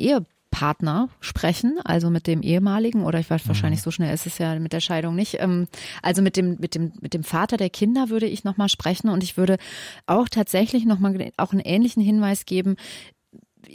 [0.56, 3.48] Partner sprechen, also mit dem ehemaligen oder ich weiß mhm.
[3.48, 5.36] wahrscheinlich so schnell ist es ja mit der Scheidung nicht.
[5.38, 5.68] Ähm,
[6.00, 9.10] also mit dem mit dem mit dem Vater der Kinder würde ich noch mal sprechen
[9.10, 9.58] und ich würde
[10.06, 12.76] auch tatsächlich noch mal auch einen ähnlichen Hinweis geben.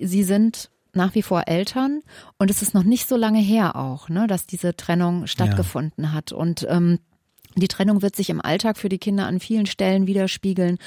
[0.02, 2.02] Sie sind nach wie vor Eltern
[2.38, 6.12] und es ist noch nicht so lange her auch, ne, dass diese Trennung stattgefunden ja.
[6.14, 7.00] hat und ähm,
[7.56, 10.78] die Trennung wird sich im Alltag für die Kinder an vielen Stellen widerspiegeln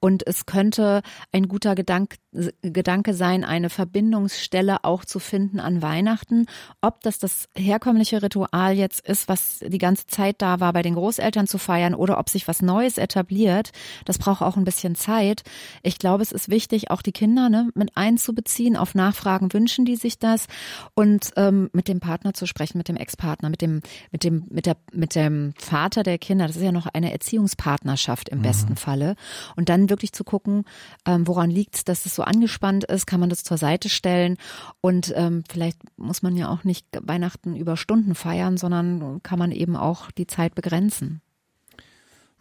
[0.00, 1.02] und es könnte
[1.32, 2.16] ein guter Gedanke,
[2.62, 6.46] Gedanke sein, eine Verbindungsstelle auch zu finden an Weihnachten.
[6.80, 10.94] Ob das das herkömmliche Ritual jetzt ist, was die ganze Zeit da war, bei den
[10.94, 13.70] Großeltern zu feiern oder ob sich was Neues etabliert,
[14.04, 15.42] das braucht auch ein bisschen Zeit.
[15.82, 18.76] Ich glaube, es ist wichtig, auch die Kinder ne, mit einzubeziehen.
[18.76, 20.46] Auf Nachfragen wünschen die sich das
[20.94, 23.80] und ähm, mit dem Partner zu sprechen, mit dem Ex-Partner, mit dem,
[24.12, 26.46] mit dem, mit der, mit dem Vater der Kinder.
[26.46, 28.42] Das ist ja noch eine Erziehungspartnerschaft im mhm.
[28.42, 29.14] besten Falle.
[29.56, 30.64] Und dann wirklich zu gucken,
[31.06, 34.36] ähm, woran liegt es, dass es so angespannt ist, kann man das zur Seite stellen.
[34.80, 39.52] Und ähm, vielleicht muss man ja auch nicht Weihnachten über Stunden feiern, sondern kann man
[39.52, 41.22] eben auch die Zeit begrenzen.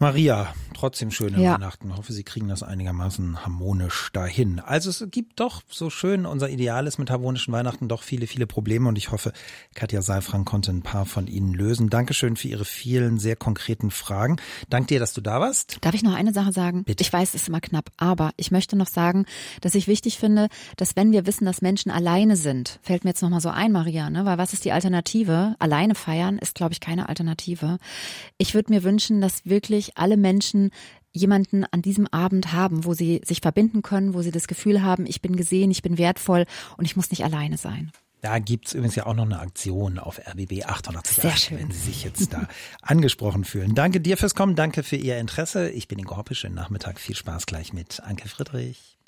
[0.02, 1.56] Maria, trotzdem schöne ja.
[1.56, 1.90] Weihnachten.
[1.90, 4.62] Ich hoffe, Sie kriegen das einigermaßen harmonisch dahin.
[4.62, 8.48] Also es gibt doch, so schön unser Ideal ist mit harmonischen Weihnachten, doch viele, viele
[8.48, 9.34] Probleme und ich hoffe,
[9.76, 11.90] Katja Seifrang konnte ein paar von Ihnen lösen.
[11.90, 14.38] Dankeschön für Ihre vielen sehr konkreten Fragen.
[14.70, 15.80] Dank dir, dass du da warst.
[15.82, 16.86] Darf ich noch eine Sache sagen?
[16.86, 17.02] Bitte.
[17.02, 19.26] Ich weiß, es ist immer knapp, aber ich möchte noch sagen,
[19.60, 20.48] dass ich wichtig finde,
[20.78, 24.10] dass wenn wir wissen, dass Menschen alleine sind, fällt mir jetzt nochmal so ein, Maria,
[24.10, 24.24] ne?
[24.24, 25.58] weil was ist die Alternative?
[25.60, 27.80] Alleine feiern ist, glaube ich, keine Alternative.
[28.38, 30.72] Ich würde mir wünschen, dass wirklich alle Menschen
[31.12, 35.06] jemanden an diesem Abend haben, wo sie sich verbinden können, wo sie das Gefühl haben,
[35.06, 36.46] ich bin gesehen, ich bin wertvoll
[36.78, 37.92] und ich muss nicht alleine sein.
[38.22, 41.60] Da gibt's übrigens ja auch noch eine Aktion auf RBB 880, Sehr schön.
[41.60, 42.50] wenn Sie sich jetzt da
[42.82, 43.76] angesprochen fühlen.
[43.76, 45.70] Danke dir fürs Kommen, danke für Ihr Interesse.
[45.70, 48.99] Ich bin Ingo Hoppisch, Nachmittag viel Spaß gleich mit Anke Friedrich.